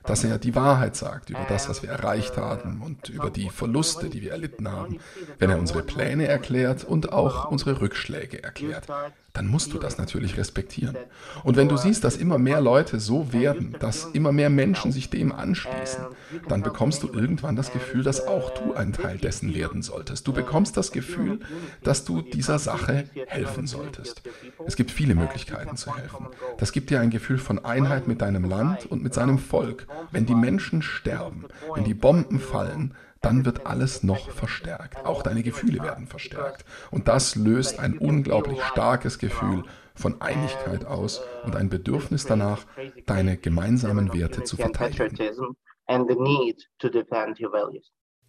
dass 0.03 0.23
er 0.23 0.37
die 0.37 0.55
Wahrheit 0.55 0.95
sagt 0.95 1.29
über 1.29 1.45
das, 1.47 1.69
was 1.69 1.83
wir 1.83 1.89
erreicht 1.89 2.37
haben 2.37 2.81
und 2.83 3.09
über 3.09 3.29
die 3.29 3.49
Verluste, 3.49 4.09
die 4.09 4.21
wir 4.21 4.31
erlitten 4.31 4.71
haben, 4.71 4.99
wenn 5.39 5.49
er 5.49 5.59
unsere 5.59 5.83
Pläne 5.83 6.27
erklärt 6.27 6.83
und 6.83 7.11
auch 7.13 7.51
unsere 7.51 7.81
Rückschläge 7.81 8.43
erklärt, 8.43 8.87
dann 9.35 9.47
musst 9.47 9.73
du 9.73 9.77
das 9.77 9.97
natürlich 9.97 10.37
respektieren. 10.37 10.97
Und 11.43 11.57
wenn 11.57 11.69
du 11.69 11.77
siehst, 11.77 12.03
dass 12.03 12.17
immer 12.17 12.37
mehr 12.37 12.61
Leute 12.61 12.99
so 12.99 13.33
werden, 13.33 13.75
dass 13.79 14.05
immer 14.05 14.31
mehr 14.31 14.49
Menschen 14.49 14.91
sich 14.91 15.09
dem 15.09 15.31
anschließen, 15.31 16.05
dann 16.47 16.63
bekommst 16.63 17.03
du 17.03 17.09
irgendwann 17.11 17.55
das 17.55 17.71
Gefühl, 17.71 18.03
dass 18.03 18.27
auch 18.27 18.51
du 18.51 18.73
ein 18.73 18.93
Teil 18.93 19.17
dessen 19.17 19.53
werden 19.53 19.81
solltest. 19.81 20.25
Du 20.27 20.33
bekommst 20.33 20.77
das 20.77 20.91
Gefühl, 20.91 21.39
dass 21.83 22.05
du 22.05 22.21
dieser 22.21 22.59
Sache 22.59 23.05
helfen 23.27 23.67
solltest. 23.67 24.21
Es 24.65 24.75
gibt 24.75 24.91
viele 24.91 25.15
Möglichkeiten 25.15 25.75
zu 25.75 25.95
helfen. 25.95 26.27
Das 26.57 26.71
gibt 26.71 26.89
dir 26.89 27.01
ein 27.01 27.09
Gefühl 27.09 27.37
von 27.37 27.63
Einheit 27.63 28.07
mit 28.07 28.21
deinem 28.21 28.45
Land 28.45 28.85
und 28.85 29.03
mit 29.03 29.13
seinem 29.13 29.37
Volk. 29.37 29.87
Wenn 30.11 30.25
die 30.25 30.35
Menschen 30.35 30.81
sterben, 30.81 31.45
wenn 31.73 31.83
die 31.83 31.93
Bomben 31.93 32.39
fallen, 32.39 32.93
dann 33.25 33.43
wird 33.43 33.65
alles 33.65 34.03
noch 34.03 34.29
verstärkt. 34.29 35.03
Auch 35.05 35.23
deine 35.23 35.41
Gefühle 35.41 35.81
werden 35.81 36.05
verstärkt. 36.05 36.63
Und 36.91 37.07
das 37.07 37.35
löst 37.35 37.79
ein 37.79 37.97
unglaublich 37.97 38.61
starkes 38.61 39.17
Gefühl 39.17 39.63
von 39.95 40.21
Einigkeit 40.21 40.85
aus 40.85 41.23
und 41.43 41.55
ein 41.55 41.69
Bedürfnis 41.69 42.25
danach, 42.25 42.65
deine 43.07 43.37
gemeinsamen 43.37 44.13
Werte 44.13 44.43
zu 44.43 44.57
verteidigen. 44.57 45.17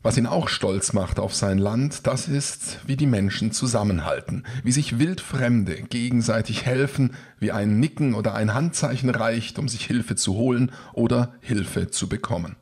Was 0.06 0.16
ihn 0.16 0.28
auch 0.28 0.46
stolz 0.46 0.92
macht 0.92 1.18
auf 1.18 1.34
sein 1.34 1.58
Land, 1.58 2.06
das 2.06 2.28
ist, 2.28 2.78
wie 2.86 2.96
die 2.96 3.08
Menschen 3.08 3.50
zusammenhalten, 3.50 4.44
wie 4.62 4.70
sich 4.70 5.00
Wildfremde 5.00 5.82
gegenseitig 5.82 6.64
helfen, 6.64 7.16
wie 7.40 7.50
ein 7.50 7.80
Nicken 7.80 8.14
oder 8.14 8.32
ein 8.36 8.54
Handzeichen 8.54 9.10
reicht, 9.10 9.58
um 9.58 9.66
sich 9.66 9.84
Hilfe 9.84 10.14
zu 10.14 10.36
holen 10.36 10.70
oder 10.92 11.34
Hilfe 11.40 11.90
zu 11.90 12.08
bekommen. 12.08 12.54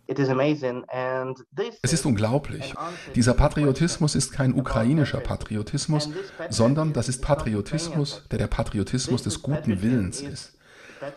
Es 1.82 1.92
ist 1.92 2.06
unglaublich. 2.06 2.72
Dieser 3.14 3.34
Patriotismus 3.34 4.14
ist 4.14 4.32
kein 4.32 4.54
ukrainischer 4.54 5.20
Patriotismus, 5.20 6.08
sondern 6.48 6.94
das 6.94 7.10
ist 7.10 7.20
Patriotismus, 7.20 8.22
der 8.30 8.38
der 8.38 8.46
Patriotismus 8.46 9.22
des 9.22 9.42
guten 9.42 9.82
Willens 9.82 10.22
ist. 10.22 10.56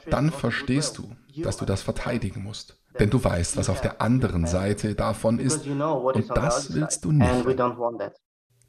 Dann 0.09 0.31
verstehst 0.31 0.97
du, 0.97 1.09
dass 1.41 1.55
du 1.55 1.63
das 1.63 1.83
verteidigen 1.83 2.43
musst 2.43 2.76
denn 2.99 3.09
du 3.09 3.23
weißt, 3.23 3.57
was 3.57 3.69
auf 3.69 3.81
der 3.81 4.01
anderen 4.01 4.45
Seite 4.45 4.95
davon 4.95 5.39
ist. 5.39 5.67
Und 5.67 6.29
das 6.29 6.73
willst 6.73 7.05
du 7.05 7.11
nicht. 7.11 7.45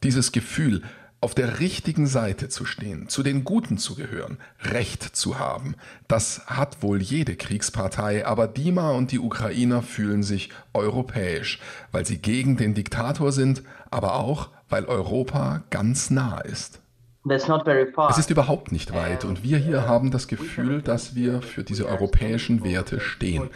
Dieses 0.03 0.33
Gefühl, 0.33 0.83
auf 1.21 1.35
der 1.35 1.59
richtigen 1.59 2.07
Seite 2.07 2.49
zu 2.49 2.65
stehen, 2.65 3.09
zu 3.09 3.25
den 3.25 3.43
Guten 3.43 3.77
zu 3.77 3.97
gehören, 3.97 4.39
Recht 4.63 5.03
zu 5.03 5.39
haben, 5.39 5.75
das 6.07 6.43
hat 6.47 6.83
wohl 6.83 7.03
jede 7.03 7.35
Kriegspartei, 7.35 8.25
aber 8.25 8.47
Dima 8.47 8.93
und 8.93 9.11
die 9.11 9.19
Ukrainer 9.19 9.83
fühlen 9.83 10.23
sich 10.23 10.51
europäisch, 10.75 11.61
weil 11.91 12.07
sie 12.07 12.19
gegen 12.19 12.57
den 12.57 12.75
Diktator 12.75 13.33
sind, 13.33 13.65
aber 13.91 14.15
auch, 14.15 14.51
weil 14.69 14.85
Europa 14.85 15.65
ganz 15.71 16.11
nah 16.11 16.41
ist. 16.41 16.81
Es 17.29 18.19
ist 18.19 18.31
überhaupt 18.31 18.73
nicht 18.73 18.95
weit. 18.95 19.25
Und 19.25 19.43
wir 19.43 19.59
hier 19.59 19.87
haben 19.87 20.11
das 20.11 20.29
Gefühl, 20.29 20.83
dass 20.83 21.15
wir 21.15 21.43
für 21.43 21.65
diese 21.65 21.87
europäischen 21.87 22.65
Werte 22.65 23.01
stehen. 23.01 23.51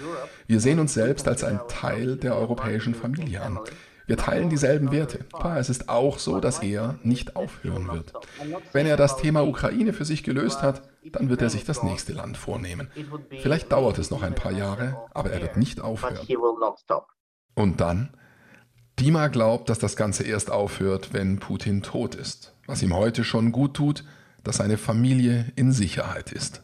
Wir 0.46 0.60
sehen 0.60 0.78
uns 0.78 0.94
selbst 0.94 1.28
als 1.28 1.44
ein 1.44 1.60
Teil 1.68 2.16
der 2.16 2.36
europäischen 2.36 2.94
Familie 2.94 3.42
an. 3.42 3.58
Wir 4.06 4.16
teilen 4.16 4.50
dieselben 4.50 4.90
Werte. 4.90 5.24
Es 5.56 5.70
ist 5.70 5.88
auch 5.88 6.18
so, 6.18 6.40
dass 6.40 6.58
er 6.58 6.98
nicht 7.02 7.36
aufhören 7.36 7.88
wird. 7.88 8.12
Wenn 8.72 8.86
er 8.86 8.96
das 8.96 9.16
Thema 9.16 9.42
Ukraine 9.46 9.92
für 9.92 10.04
sich 10.04 10.22
gelöst 10.22 10.62
hat, 10.62 10.82
dann 11.12 11.28
wird 11.28 11.42
er 11.42 11.50
sich 11.50 11.64
das 11.64 11.82
nächste 11.82 12.12
Land 12.12 12.36
vornehmen. 12.36 12.88
Vielleicht 13.40 13.72
dauert 13.72 13.98
es 13.98 14.10
noch 14.10 14.22
ein 14.22 14.34
paar 14.34 14.52
Jahre, 14.52 14.98
aber 15.14 15.30
er 15.30 15.40
wird 15.40 15.56
nicht 15.56 15.80
aufhören. 15.80 16.18
Und 17.54 17.80
dann? 17.80 18.10
Dima 18.98 19.28
glaubt, 19.28 19.68
dass 19.68 19.78
das 19.78 19.96
Ganze 19.96 20.24
erst 20.24 20.50
aufhört, 20.50 21.12
wenn 21.12 21.38
Putin 21.38 21.82
tot 21.82 22.14
ist. 22.14 22.54
Was 22.66 22.82
ihm 22.82 22.94
heute 22.94 23.24
schon 23.24 23.52
gut 23.52 23.74
tut, 23.74 24.04
dass 24.44 24.56
seine 24.56 24.78
Familie 24.78 25.52
in 25.56 25.72
Sicherheit 25.72 26.32
ist. 26.32 26.62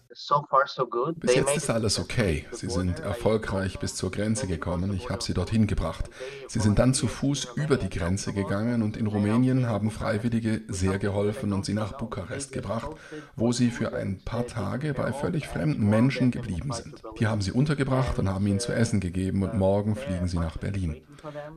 Bis 1.16 1.36
jetzt 1.36 1.56
ist 1.56 1.70
alles 1.70 2.00
okay. 2.00 2.44
Sie 2.50 2.68
sind 2.68 2.98
erfolgreich 2.98 3.78
bis 3.78 3.94
zur 3.94 4.10
Grenze 4.10 4.48
gekommen. 4.48 4.92
Ich 4.92 5.10
habe 5.10 5.22
sie 5.22 5.32
dorthin 5.32 5.68
gebracht. 5.68 6.10
Sie 6.48 6.58
sind 6.58 6.80
dann 6.80 6.92
zu 6.92 7.06
Fuß 7.06 7.52
über 7.54 7.76
die 7.76 7.88
Grenze 7.88 8.32
gegangen 8.32 8.82
und 8.82 8.96
in 8.96 9.06
Rumänien 9.06 9.68
haben 9.68 9.92
Freiwillige 9.92 10.62
sehr 10.66 10.98
geholfen 10.98 11.52
und 11.52 11.64
sie 11.64 11.72
nach 11.72 11.92
Bukarest 11.92 12.50
gebracht, 12.50 12.90
wo 13.36 13.52
sie 13.52 13.70
für 13.70 13.94
ein 13.94 14.18
paar 14.24 14.44
Tage 14.44 14.92
bei 14.92 15.12
völlig 15.12 15.46
fremden 15.46 15.88
Menschen 15.88 16.32
geblieben 16.32 16.72
sind. 16.72 17.00
Die 17.20 17.28
haben 17.28 17.40
sie 17.40 17.52
untergebracht 17.52 18.18
und 18.18 18.28
haben 18.28 18.46
ihnen 18.48 18.58
zu 18.58 18.72
essen 18.72 18.98
gegeben 18.98 19.44
und 19.44 19.54
morgen 19.54 19.94
fliegen 19.94 20.26
sie 20.26 20.38
nach 20.38 20.56
Berlin. 20.56 21.00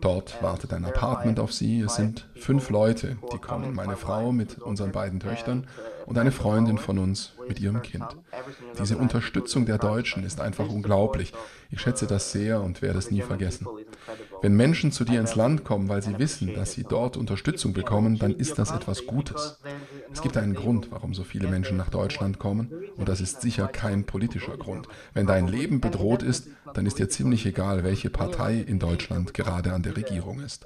Dort 0.01 0.41
wartet 0.43 0.73
ein 0.73 0.85
Apartment 0.85 1.39
auf 1.39 1.51
sie. 1.51 1.81
Es 1.81 1.95
sind 1.95 2.27
fünf 2.35 2.69
Leute, 2.69 3.17
die 3.33 3.37
kommen. 3.37 3.73
Meine 3.73 3.95
Frau 3.95 4.31
mit 4.31 4.59
unseren 4.59 4.91
beiden 4.91 5.19
Töchtern 5.19 5.67
und 6.11 6.17
eine 6.17 6.33
Freundin 6.33 6.77
von 6.77 6.99
uns 6.99 7.31
mit 7.47 7.61
ihrem 7.61 7.81
Kind. 7.81 8.17
Diese 8.77 8.97
Unterstützung 8.97 9.65
der 9.65 9.77
Deutschen 9.77 10.25
ist 10.25 10.41
einfach 10.41 10.67
unglaublich. 10.67 11.31
Ich 11.69 11.79
schätze 11.79 12.05
das 12.05 12.33
sehr 12.33 12.59
und 12.59 12.81
werde 12.81 12.99
es 12.99 13.11
nie 13.11 13.21
vergessen. 13.21 13.65
Wenn 14.41 14.57
Menschen 14.57 14.91
zu 14.91 15.05
dir 15.05 15.21
ins 15.21 15.35
Land 15.35 15.63
kommen, 15.63 15.87
weil 15.87 16.01
sie 16.01 16.19
wissen, 16.19 16.53
dass 16.53 16.73
sie 16.73 16.83
dort 16.83 17.15
Unterstützung 17.15 17.71
bekommen, 17.71 18.19
dann 18.19 18.33
ist 18.33 18.59
das 18.59 18.71
etwas 18.71 19.07
Gutes. 19.07 19.61
Es 20.11 20.21
gibt 20.21 20.35
einen 20.35 20.53
Grund, 20.53 20.91
warum 20.91 21.13
so 21.13 21.23
viele 21.23 21.47
Menschen 21.47 21.77
nach 21.77 21.89
Deutschland 21.89 22.39
kommen, 22.39 22.73
und 22.97 23.07
das 23.07 23.21
ist 23.21 23.39
sicher 23.39 23.69
kein 23.69 24.05
politischer 24.05 24.57
Grund. 24.57 24.89
Wenn 25.13 25.27
dein 25.27 25.47
Leben 25.47 25.79
bedroht 25.79 26.23
ist, 26.23 26.49
dann 26.73 26.85
ist 26.85 26.99
dir 26.99 27.07
ziemlich 27.07 27.45
egal, 27.45 27.85
welche 27.85 28.09
Partei 28.09 28.55
in 28.55 28.79
Deutschland 28.79 29.33
gerade 29.33 29.71
an 29.71 29.83
der 29.83 29.95
Regierung 29.95 30.41
ist. 30.41 30.65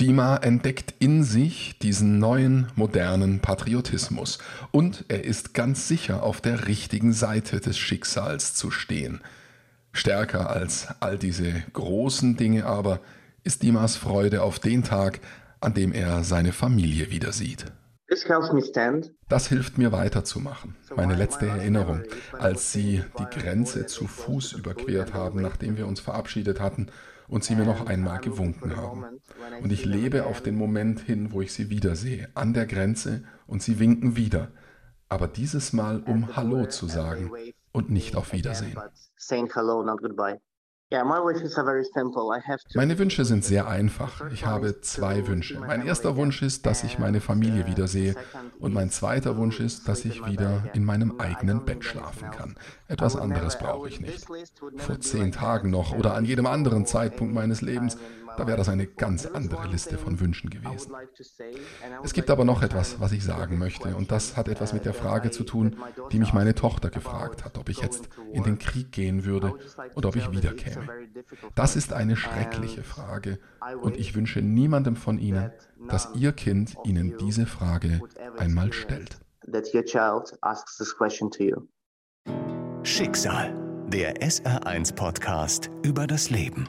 Dima 0.00 0.36
entdeckt 0.36 0.94
in 0.98 1.22
sich 1.22 1.78
diesen 1.78 2.18
neuen, 2.18 2.66
modernen 2.74 3.40
Patriotismus 3.40 4.38
und 4.70 5.04
er 5.08 5.24
ist 5.24 5.54
ganz 5.54 5.86
sicher 5.86 6.22
auf 6.22 6.40
der 6.40 6.66
richtigen 6.66 7.12
Seite 7.12 7.60
des 7.60 7.78
Schicksals 7.78 8.54
zu 8.54 8.70
stehen. 8.70 9.20
Stärker 9.92 10.50
als 10.50 10.88
all 11.00 11.18
diese 11.18 11.52
großen 11.74 12.36
Dinge 12.36 12.64
aber 12.64 13.00
ist 13.44 13.62
Dimas 13.62 13.96
Freude 13.96 14.42
auf 14.42 14.58
den 14.58 14.82
Tag, 14.82 15.20
an 15.60 15.74
dem 15.74 15.92
er 15.92 16.24
seine 16.24 16.52
Familie 16.52 17.10
wieder 17.10 17.32
sieht. 17.32 17.66
Das 19.28 19.46
hilft 19.46 19.78
mir 19.78 19.92
weiterzumachen. 19.92 20.74
Meine 20.96 21.14
letzte 21.14 21.46
Erinnerung, 21.46 22.02
als 22.38 22.72
Sie 22.72 23.02
die 23.18 23.38
Grenze 23.38 23.86
zu 23.86 24.06
Fuß 24.06 24.52
überquert 24.52 25.14
haben, 25.14 25.40
nachdem 25.40 25.76
wir 25.76 25.86
uns 25.86 26.00
verabschiedet 26.00 26.60
hatten 26.60 26.88
und 27.32 27.42
Sie 27.42 27.56
mir 27.56 27.64
noch 27.64 27.86
einmal 27.86 28.20
gewunken 28.20 28.76
haben. 28.76 29.06
Und 29.62 29.72
ich 29.72 29.86
lebe 29.86 30.26
auf 30.26 30.42
den 30.42 30.54
Moment 30.54 31.00
hin, 31.00 31.32
wo 31.32 31.40
ich 31.40 31.54
Sie 31.54 31.70
wiedersehe, 31.70 32.28
an 32.34 32.52
der 32.52 32.66
Grenze 32.66 33.24
und 33.46 33.62
Sie 33.62 33.78
winken 33.78 34.16
wieder. 34.16 34.52
Aber 35.08 35.28
dieses 35.28 35.72
Mal, 35.72 36.02
um 36.02 36.36
Hallo 36.36 36.66
zu 36.66 36.88
sagen 36.88 37.32
und 37.72 37.88
nicht 37.88 38.16
auf 38.16 38.34
Wiedersehen. 38.34 38.76
Meine 42.74 42.98
Wünsche 42.98 43.24
sind 43.24 43.44
sehr 43.44 43.66
einfach. 43.66 44.30
Ich 44.30 44.44
habe 44.44 44.80
zwei 44.82 45.26
Wünsche. 45.26 45.58
Mein 45.58 45.86
erster 45.86 46.16
Wunsch 46.16 46.42
ist, 46.42 46.66
dass 46.66 46.84
ich 46.84 46.98
meine 46.98 47.20
Familie 47.20 47.66
wiedersehe. 47.66 48.14
Und 48.58 48.74
mein 48.74 48.90
zweiter 48.90 49.36
Wunsch 49.36 49.60
ist, 49.60 49.88
dass 49.88 50.04
ich 50.04 50.24
wieder 50.26 50.64
in 50.74 50.84
meinem 50.84 51.18
eigenen 51.18 51.64
Bett 51.64 51.84
schlafen 51.84 52.30
kann. 52.30 52.56
Etwas 52.88 53.16
anderes 53.16 53.58
brauche 53.58 53.88
ich 53.88 54.00
nicht. 54.00 54.26
Vor 54.76 55.00
zehn 55.00 55.32
Tagen 55.32 55.70
noch 55.70 55.96
oder 55.96 56.14
an 56.14 56.24
jedem 56.24 56.46
anderen 56.46 56.84
Zeitpunkt 56.84 57.32
meines 57.34 57.62
Lebens 57.62 57.96
da 58.36 58.46
wäre 58.46 58.56
das 58.56 58.68
eine 58.68 58.86
ganz 58.86 59.26
andere 59.26 59.66
Liste 59.68 59.98
von 59.98 60.20
Wünschen 60.20 60.50
gewesen. 60.50 60.92
Es 62.02 62.12
gibt 62.12 62.30
aber 62.30 62.44
noch 62.44 62.62
etwas, 62.62 63.00
was 63.00 63.12
ich 63.12 63.24
sagen 63.24 63.58
möchte, 63.58 63.96
und 63.96 64.10
das 64.10 64.36
hat 64.36 64.48
etwas 64.48 64.72
mit 64.72 64.84
der 64.84 64.94
Frage 64.94 65.30
zu 65.30 65.44
tun, 65.44 65.76
die 66.10 66.18
mich 66.18 66.32
meine 66.32 66.54
Tochter 66.54 66.90
gefragt 66.90 67.44
hat, 67.44 67.58
ob 67.58 67.68
ich 67.68 67.80
jetzt 67.80 68.08
in 68.32 68.42
den 68.42 68.58
Krieg 68.58 68.92
gehen 68.92 69.24
würde 69.24 69.54
und 69.94 70.06
ob 70.06 70.16
ich 70.16 70.30
wiederkäme. 70.30 70.88
Das 71.54 71.76
ist 71.76 71.92
eine 71.92 72.16
schreckliche 72.16 72.82
Frage, 72.82 73.38
und 73.80 73.96
ich 73.96 74.14
wünsche 74.14 74.40
niemandem 74.40 74.96
von 74.96 75.18
Ihnen, 75.18 75.52
dass 75.88 76.08
Ihr 76.14 76.32
Kind 76.32 76.76
Ihnen 76.84 77.16
diese 77.18 77.46
Frage 77.46 78.00
einmal 78.38 78.72
stellt. 78.72 79.18
Schicksal, 82.84 83.54
der 83.88 84.16
SR1-Podcast 84.16 85.70
über 85.82 86.06
das 86.06 86.30
Leben. 86.30 86.68